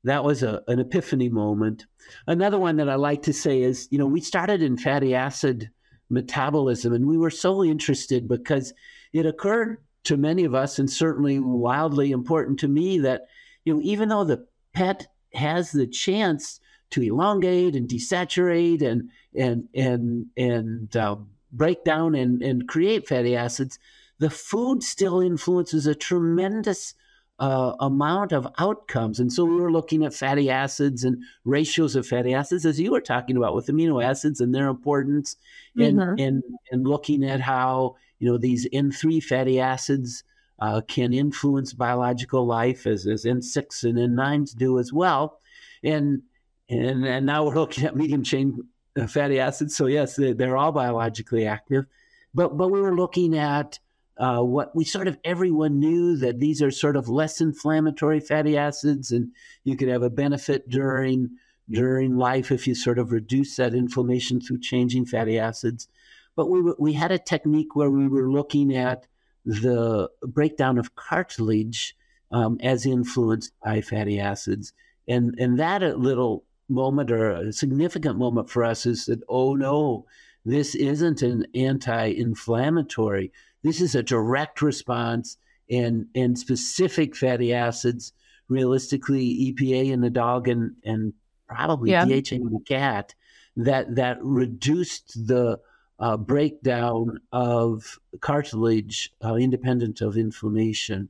that 0.04 0.22
was 0.22 0.42
a, 0.42 0.62
an 0.68 0.78
epiphany 0.78 1.28
moment. 1.28 1.86
Another 2.28 2.58
one 2.58 2.76
that 2.76 2.88
I 2.88 2.94
like 2.94 3.22
to 3.22 3.32
say 3.32 3.62
is, 3.62 3.88
you 3.90 3.98
know, 3.98 4.06
we 4.06 4.20
started 4.20 4.62
in 4.62 4.78
fatty 4.78 5.14
acid 5.14 5.68
metabolism, 6.10 6.92
and 6.92 7.06
we 7.06 7.18
were 7.18 7.30
so 7.30 7.64
interested 7.64 8.28
because 8.28 8.72
it 9.12 9.26
occurred 9.26 9.78
to 10.04 10.16
many 10.16 10.44
of 10.44 10.54
us, 10.54 10.78
and 10.78 10.88
certainly 10.88 11.40
wildly 11.40 12.12
important 12.12 12.60
to 12.60 12.68
me, 12.68 13.00
that 13.00 13.26
you 13.64 13.74
know, 13.74 13.80
even 13.82 14.08
though 14.08 14.22
the 14.22 14.46
pet 14.72 15.08
has 15.36 15.72
the 15.72 15.86
chance 15.86 16.60
to 16.90 17.02
elongate 17.02 17.74
and 17.74 17.88
desaturate 17.88 18.82
and 18.82 19.10
and 19.34 19.68
and 19.74 20.26
and 20.36 20.96
uh, 20.96 21.16
break 21.52 21.84
down 21.84 22.14
and, 22.14 22.42
and 22.42 22.68
create 22.68 23.08
fatty 23.08 23.36
acids, 23.36 23.78
the 24.18 24.30
food 24.30 24.82
still 24.82 25.20
influences 25.20 25.86
a 25.86 25.94
tremendous 25.94 26.94
uh, 27.38 27.74
amount 27.80 28.32
of 28.32 28.48
outcomes. 28.58 29.20
And 29.20 29.32
so 29.32 29.44
we 29.44 29.56
were 29.56 29.72
looking 29.72 30.04
at 30.04 30.14
fatty 30.14 30.50
acids 30.50 31.04
and 31.04 31.22
ratios 31.44 31.94
of 31.94 32.06
fatty 32.06 32.32
acids, 32.32 32.64
as 32.64 32.80
you 32.80 32.92
were 32.92 33.00
talking 33.00 33.36
about 33.36 33.54
with 33.54 33.66
amino 33.66 34.02
acids 34.02 34.40
and 34.40 34.54
their 34.54 34.68
importance, 34.68 35.36
and 35.76 35.98
mm-hmm. 35.98 36.18
and 36.18 36.42
and 36.70 36.86
looking 36.86 37.24
at 37.24 37.40
how 37.40 37.96
you 38.18 38.30
know 38.30 38.38
these 38.38 38.66
N 38.72 38.90
three 38.90 39.20
fatty 39.20 39.60
acids. 39.60 40.24
Uh, 40.58 40.80
can 40.80 41.12
influence 41.12 41.74
biological 41.74 42.46
life 42.46 42.86
as, 42.86 43.06
as 43.06 43.24
N6 43.24 43.84
and 43.84 43.98
N9s 43.98 44.56
do 44.56 44.78
as 44.78 44.90
well. 44.92 45.40
And 45.84 46.22
and, 46.68 47.04
and 47.04 47.26
now 47.26 47.44
we're 47.44 47.54
looking 47.54 47.84
at 47.84 47.94
medium 47.94 48.24
chain 48.24 48.58
uh, 48.98 49.06
fatty 49.06 49.38
acids. 49.38 49.76
So 49.76 49.86
yes, 49.86 50.16
they, 50.16 50.32
they're 50.32 50.56
all 50.56 50.72
biologically 50.72 51.46
active, 51.46 51.86
but 52.34 52.56
but 52.56 52.68
we 52.68 52.80
were 52.80 52.96
looking 52.96 53.36
at 53.36 53.78
uh, 54.18 54.40
what 54.40 54.74
we 54.74 54.84
sort 54.84 55.08
of 55.08 55.18
everyone 55.24 55.78
knew 55.78 56.16
that 56.16 56.40
these 56.40 56.62
are 56.62 56.70
sort 56.70 56.96
of 56.96 57.08
less 57.08 57.40
inflammatory 57.40 58.20
fatty 58.20 58.56
acids, 58.56 59.12
and 59.12 59.30
you 59.64 59.76
could 59.76 59.88
have 59.88 60.02
a 60.02 60.10
benefit 60.10 60.68
during 60.68 61.30
during 61.68 62.16
life 62.16 62.50
if 62.50 62.66
you 62.66 62.74
sort 62.74 62.98
of 62.98 63.12
reduce 63.12 63.56
that 63.56 63.74
inflammation 63.74 64.40
through 64.40 64.60
changing 64.60 65.04
fatty 65.04 65.38
acids. 65.38 65.88
But 66.34 66.48
we 66.48 66.62
we 66.78 66.94
had 66.94 67.12
a 67.12 67.18
technique 67.18 67.76
where 67.76 67.90
we 67.90 68.08
were 68.08 68.30
looking 68.30 68.74
at 68.74 69.06
the 69.46 70.10
breakdown 70.22 70.76
of 70.76 70.94
cartilage 70.96 71.96
um, 72.30 72.58
as 72.62 72.84
influenced 72.84 73.52
by 73.64 73.80
fatty 73.80 74.20
acids, 74.20 74.74
and 75.08 75.34
and 75.38 75.58
that 75.58 75.98
little 75.98 76.44
moment 76.68 77.10
or 77.10 77.30
a 77.30 77.52
significant 77.52 78.18
moment 78.18 78.50
for 78.50 78.64
us 78.64 78.86
is 78.86 79.06
that, 79.06 79.22
oh 79.28 79.54
no, 79.54 80.06
this 80.44 80.74
isn't 80.74 81.22
an 81.22 81.46
anti 81.54 82.06
inflammatory. 82.06 83.32
This 83.62 83.80
is 83.80 83.94
a 83.94 84.02
direct 84.02 84.62
response 84.62 85.38
and, 85.70 86.06
and 86.14 86.38
specific 86.38 87.16
fatty 87.16 87.52
acids, 87.52 88.12
realistically, 88.48 89.52
EPA 89.52 89.90
in 89.90 90.00
the 90.00 90.10
dog 90.10 90.48
and, 90.48 90.76
and 90.84 91.12
probably 91.48 91.90
yeah. 91.90 92.04
DHA 92.04 92.36
in 92.36 92.52
the 92.52 92.64
cat, 92.66 93.14
that, 93.56 93.96
that 93.96 94.18
reduced 94.22 95.26
the 95.26 95.58
uh, 95.98 96.16
breakdown 96.16 97.18
of 97.32 97.98
cartilage 98.20 99.12
uh, 99.24 99.34
independent 99.34 100.00
of 100.00 100.16
inflammation. 100.16 101.08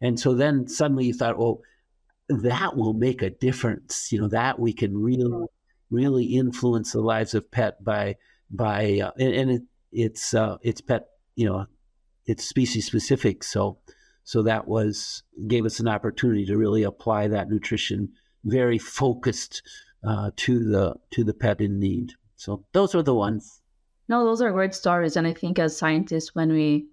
And 0.00 0.18
so 0.18 0.34
then 0.34 0.68
suddenly 0.68 1.06
you 1.06 1.14
thought, 1.14 1.38
well, 1.38 1.60
that 2.28 2.76
will 2.76 2.92
make 2.92 3.22
a 3.22 3.30
difference. 3.30 4.12
You 4.12 4.20
know, 4.20 4.28
that 4.28 4.58
we 4.58 4.72
can 4.72 4.96
really, 4.96 5.46
really 5.90 6.24
influence 6.24 6.92
the 6.92 7.00
lives 7.00 7.34
of 7.34 7.50
pet 7.50 7.82
by 7.82 8.16
by 8.50 9.00
uh, 9.00 9.10
and, 9.18 9.34
and, 9.34 9.50
it, 9.50 9.62
it's 9.92 10.32
uh, 10.34 10.56
it's 10.62 10.80
pet. 10.80 11.08
You 11.34 11.46
know, 11.46 11.66
it's 12.26 12.44
species 12.44 12.86
specific. 12.86 13.42
So 13.42 13.78
so 14.22 14.42
that 14.42 14.68
was 14.68 15.24
gave 15.48 15.64
us 15.66 15.80
an 15.80 15.88
opportunity 15.88 16.46
to 16.46 16.56
really 16.56 16.84
apply 16.84 17.28
that 17.28 17.50
nutrition 17.50 18.10
very 18.44 18.78
focused 18.78 19.62
uh, 20.06 20.30
to 20.36 20.64
the 20.64 20.94
to 21.10 21.24
the 21.24 21.34
pet 21.34 21.60
in 21.60 21.78
need. 21.78 22.12
So 22.36 22.64
those 22.72 22.94
are 22.94 23.02
the 23.02 23.14
ones. 23.14 23.59
No, 24.10 24.24
those 24.24 24.42
are 24.42 24.50
great 24.50 24.74
stories, 24.74 25.16
and 25.16 25.24
I 25.24 25.32
think 25.32 25.60
as 25.60 25.78
scientists, 25.78 26.34
when 26.34 26.52
we 26.52 26.88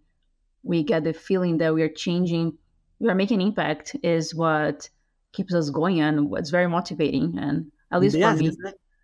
we 0.62 0.84
get 0.84 1.04
the 1.04 1.14
feeling 1.14 1.58
that 1.58 1.74
we 1.74 1.82
are 1.82 1.90
changing, 1.90 2.56
we 3.00 3.10
are 3.10 3.16
making 3.16 3.42
impact, 3.42 3.96
is 4.04 4.36
what 4.36 4.88
keeps 5.34 5.52
us 5.56 5.72
going 5.72 6.00
and 6.00 6.32
it's 6.38 6.52
very 6.52 6.68
motivating 6.68 7.38
and 7.38 7.72
at 7.92 8.00
least 8.02 8.16
for 8.16 8.34
me. 8.34 8.52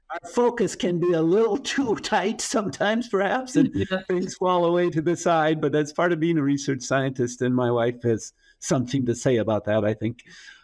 our 0.09 0.29
focus 0.31 0.75
can 0.75 0.99
be 0.99 1.13
a 1.13 1.21
little 1.21 1.57
too 1.73 1.95
tight 1.97 2.41
sometimes 2.41 3.07
perhaps 3.07 3.55
and 3.55 3.69
yeah. 3.73 3.99
things 4.07 4.33
fall 4.35 4.65
away 4.65 4.89
to 4.89 5.01
the 5.01 5.15
side 5.15 5.61
but 5.61 5.71
that's 5.71 5.91
part 5.91 6.11
of 6.11 6.19
being 6.19 6.37
a 6.37 6.41
research 6.41 6.81
scientist 6.81 7.41
and 7.41 7.53
my 7.53 7.69
wife 7.69 8.01
has 8.01 8.33
something 8.59 9.05
to 9.05 9.13
say 9.13 9.37
about 9.37 9.65
that 9.65 9.83
i 9.85 9.93
think. 9.93 10.23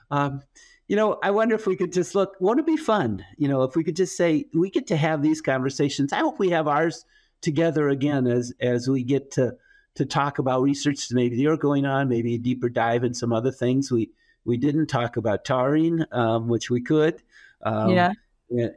Um, 0.09 0.41
you 0.87 0.95
know 0.95 1.19
i 1.21 1.29
wonder 1.29 1.53
if 1.53 1.67
we 1.67 1.75
could 1.75 1.93
just 1.93 2.15
look 2.15 2.35
won't 2.39 2.59
it 2.59 2.65
be 2.65 2.77
fun 2.77 3.23
you 3.37 3.47
know 3.47 3.61
if 3.61 3.75
we 3.75 3.83
could 3.83 3.97
just 3.97 4.17
say 4.17 4.45
we 4.55 4.71
get 4.71 4.87
to 4.87 4.97
have 4.97 5.21
these 5.21 5.41
conversations. 5.41 6.13
I 6.13 6.19
hope 6.19 6.39
we 6.39 6.49
have 6.49 6.67
ours 6.67 7.05
together 7.41 7.89
again 7.89 8.27
as 8.27 8.53
as 8.59 8.87
we 8.87 9.03
get 9.03 9.31
to 9.31 9.55
to 9.95 10.05
talk 10.05 10.39
about 10.39 10.61
research 10.61 11.07
maybe 11.11 11.37
you're 11.37 11.57
going 11.57 11.85
on 11.85 12.07
maybe 12.07 12.35
a 12.35 12.37
deeper 12.39 12.69
dive 12.69 13.03
in 13.03 13.13
some 13.13 13.33
other 13.33 13.51
things 13.51 13.91
we 13.91 14.09
we 14.45 14.57
didn't 14.57 14.87
talk 14.87 15.17
about 15.17 15.45
taurine, 15.45 16.05
um, 16.11 16.47
which 16.47 16.69
we 16.69 16.81
could. 16.81 17.21
Um, 17.63 17.91
yeah. 17.91 18.13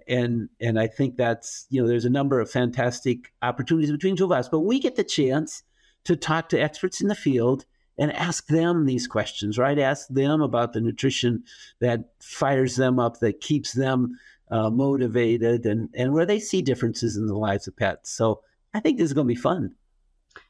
And, 0.07 0.51
and 0.61 0.79
I 0.79 0.87
think 0.87 1.17
that's 1.17 1.67
you 1.71 1.81
know 1.81 1.89
there's 1.89 2.05
a 2.05 2.11
number 2.11 2.41
of 2.41 2.51
fantastic 2.51 3.33
opportunities 3.41 3.91
between 3.91 4.17
two 4.17 4.27
of 4.27 4.33
us, 4.33 4.49
but 4.49 4.61
we 4.61 4.79
get 4.79 4.97
the 4.97 5.05
chance 5.05 5.63
to 6.05 6.15
talk 6.15 6.51
to 6.51 6.61
experts 6.61 7.01
in 7.01 7.09
the 7.09 7.15
field 7.15 7.65
and 7.97 8.13
ask 8.13 8.49
them 8.49 8.85
these 8.85 9.07
questions, 9.07 9.59
right? 9.59 9.79
Ask 9.79 10.09
them 10.09 10.43
about 10.43 10.75
the 10.75 10.81
nutrition 10.83 11.45
that 11.81 12.11
fires 12.21 12.77
them 12.77 12.99
up, 12.99 13.21
that 13.21 13.41
keeps 13.41 13.73
them 13.73 14.19
uh, 14.51 14.69
motivated, 14.69 15.65
and, 15.65 15.89
and 15.95 16.13
where 16.13 16.27
they 16.27 16.39
see 16.39 16.61
differences 16.61 17.17
in 17.17 17.27
the 17.27 17.37
lives 17.37 17.67
of 17.67 17.77
pets. 17.77 18.11
So 18.11 18.43
I 18.75 18.81
think 18.81 18.99
this 18.99 19.07
is 19.07 19.13
going 19.13 19.27
to 19.27 19.35
be 19.35 19.41
fun. 19.41 19.75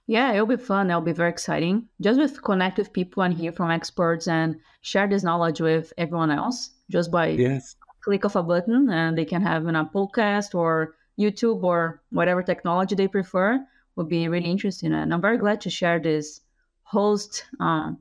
Yeah, 0.07 0.33
it'll 0.33 0.47
be 0.47 0.57
fun. 0.57 0.91
It'll 0.91 1.01
be 1.01 1.13
very 1.13 1.31
exciting. 1.31 1.89
Just 2.01 2.19
with 2.19 2.43
connect 2.43 2.79
with 2.79 2.93
people 2.93 3.23
and 3.23 3.35
hear 3.35 3.53
from 3.53 3.71
experts 3.71 4.29
and 4.29 4.57
share 4.83 5.09
this 5.09 5.23
knowledge 5.23 5.61
with 5.61 5.93
everyone 5.99 6.31
else 6.31 6.71
just 6.91 7.11
by 7.11 7.29
yes. 7.29 7.77
click 8.03 8.25
of 8.25 8.37
a 8.37 8.43
button 8.43 8.91
and 8.91 9.17
they 9.17 9.25
can 9.25 9.43
have 9.43 9.67
in 9.67 9.77
a 9.77 9.85
podcast 9.85 10.55
or 10.55 10.97
YouTube 11.19 11.63
or 11.63 12.03
whatever 12.11 12.43
technology 12.43 12.95
they 12.95 13.09
prefer 13.09 13.65
would 13.97 14.09
be 14.09 14.29
really 14.29 14.51
interesting. 14.51 14.93
And 14.93 15.13
I'm 15.13 15.21
very 15.21 15.39
glad 15.39 15.61
to 15.63 15.71
share 15.71 15.99
this 16.01 16.41
host 16.83 17.45
uh, 17.61 17.93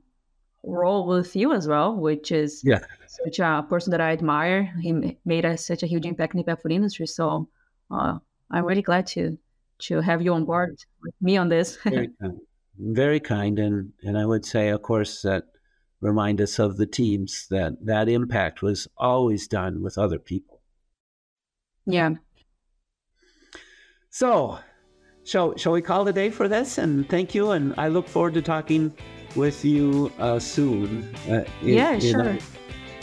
role 0.62 1.06
with 1.06 1.34
you 1.34 1.52
as 1.52 1.66
well, 1.66 1.96
which 1.96 2.32
is 2.32 2.62
yeah. 2.64 2.80
such 3.06 3.38
a 3.38 3.64
person 3.68 3.90
that 3.90 4.00
I 4.00 4.12
admire. 4.12 4.72
He 4.80 5.18
made 5.24 5.44
a, 5.44 5.56
such 5.56 5.82
a 5.82 5.86
huge 5.86 6.06
impact 6.06 6.34
in 6.34 6.38
the 6.38 6.44
pet 6.44 6.62
food 6.62 6.72
industry. 6.72 7.06
So 7.06 7.48
uh, 7.90 8.18
I'm 8.50 8.64
really 8.64 8.82
glad 8.82 9.06
to 9.08 9.38
to 9.82 10.00
have 10.00 10.22
you 10.22 10.32
on 10.34 10.44
board 10.44 10.78
with 11.02 11.14
me 11.20 11.36
on 11.36 11.48
this. 11.48 11.76
very 11.84 12.10
kind. 12.20 12.40
Very 12.78 13.20
kind. 13.20 13.58
And, 13.58 13.92
and 14.02 14.18
I 14.18 14.24
would 14.24 14.44
say, 14.44 14.70
of 14.70 14.82
course, 14.82 15.22
that 15.22 15.44
remind 16.00 16.40
us 16.40 16.58
of 16.58 16.76
the 16.76 16.86
teams 16.86 17.46
that 17.50 17.74
that 17.84 18.08
impact 18.08 18.62
was 18.62 18.88
always 18.96 19.46
done 19.46 19.82
with 19.82 19.98
other 19.98 20.18
people. 20.18 20.60
Yeah. 21.86 22.14
So, 24.10 24.58
shall, 25.24 25.56
shall 25.56 25.72
we 25.72 25.82
call 25.82 26.06
a 26.08 26.12
day 26.12 26.30
for 26.30 26.48
this? 26.48 26.78
And 26.78 27.08
thank 27.08 27.34
you. 27.34 27.52
And 27.52 27.74
I 27.78 27.88
look 27.88 28.06
forward 28.08 28.34
to 28.34 28.42
talking 28.42 28.94
with 29.34 29.64
you 29.64 30.12
uh, 30.18 30.38
soon. 30.38 31.14
Uh, 31.28 31.44
in, 31.62 31.68
yeah, 31.68 31.98
sure. 31.98 32.38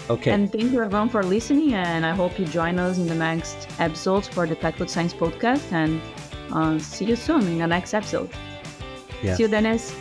Okay. 0.09 0.31
And 0.31 0.51
thank 0.51 0.71
you 0.71 0.81
everyone 0.81 1.09
for 1.09 1.23
listening. 1.23 1.73
And 1.73 2.05
I 2.05 2.15
hope 2.15 2.39
you 2.39 2.45
join 2.45 2.79
us 2.79 2.97
in 2.97 3.07
the 3.07 3.15
next 3.15 3.67
episodes 3.79 4.27
for 4.27 4.47
the 4.47 4.55
Pet 4.55 4.75
Food 4.75 4.89
Science 4.89 5.13
podcast. 5.13 5.71
And 5.71 6.01
uh, 6.51 6.79
see 6.79 7.05
you 7.05 7.15
soon 7.15 7.41
in 7.47 7.57
the 7.59 7.67
next 7.67 7.93
episode. 7.93 8.29
Yes. 9.21 9.38
See 9.38 9.43
you, 9.43 9.49
Dennis. 9.49 9.95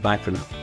Bye 0.00 0.16
for 0.16 0.32
now. 0.32 0.61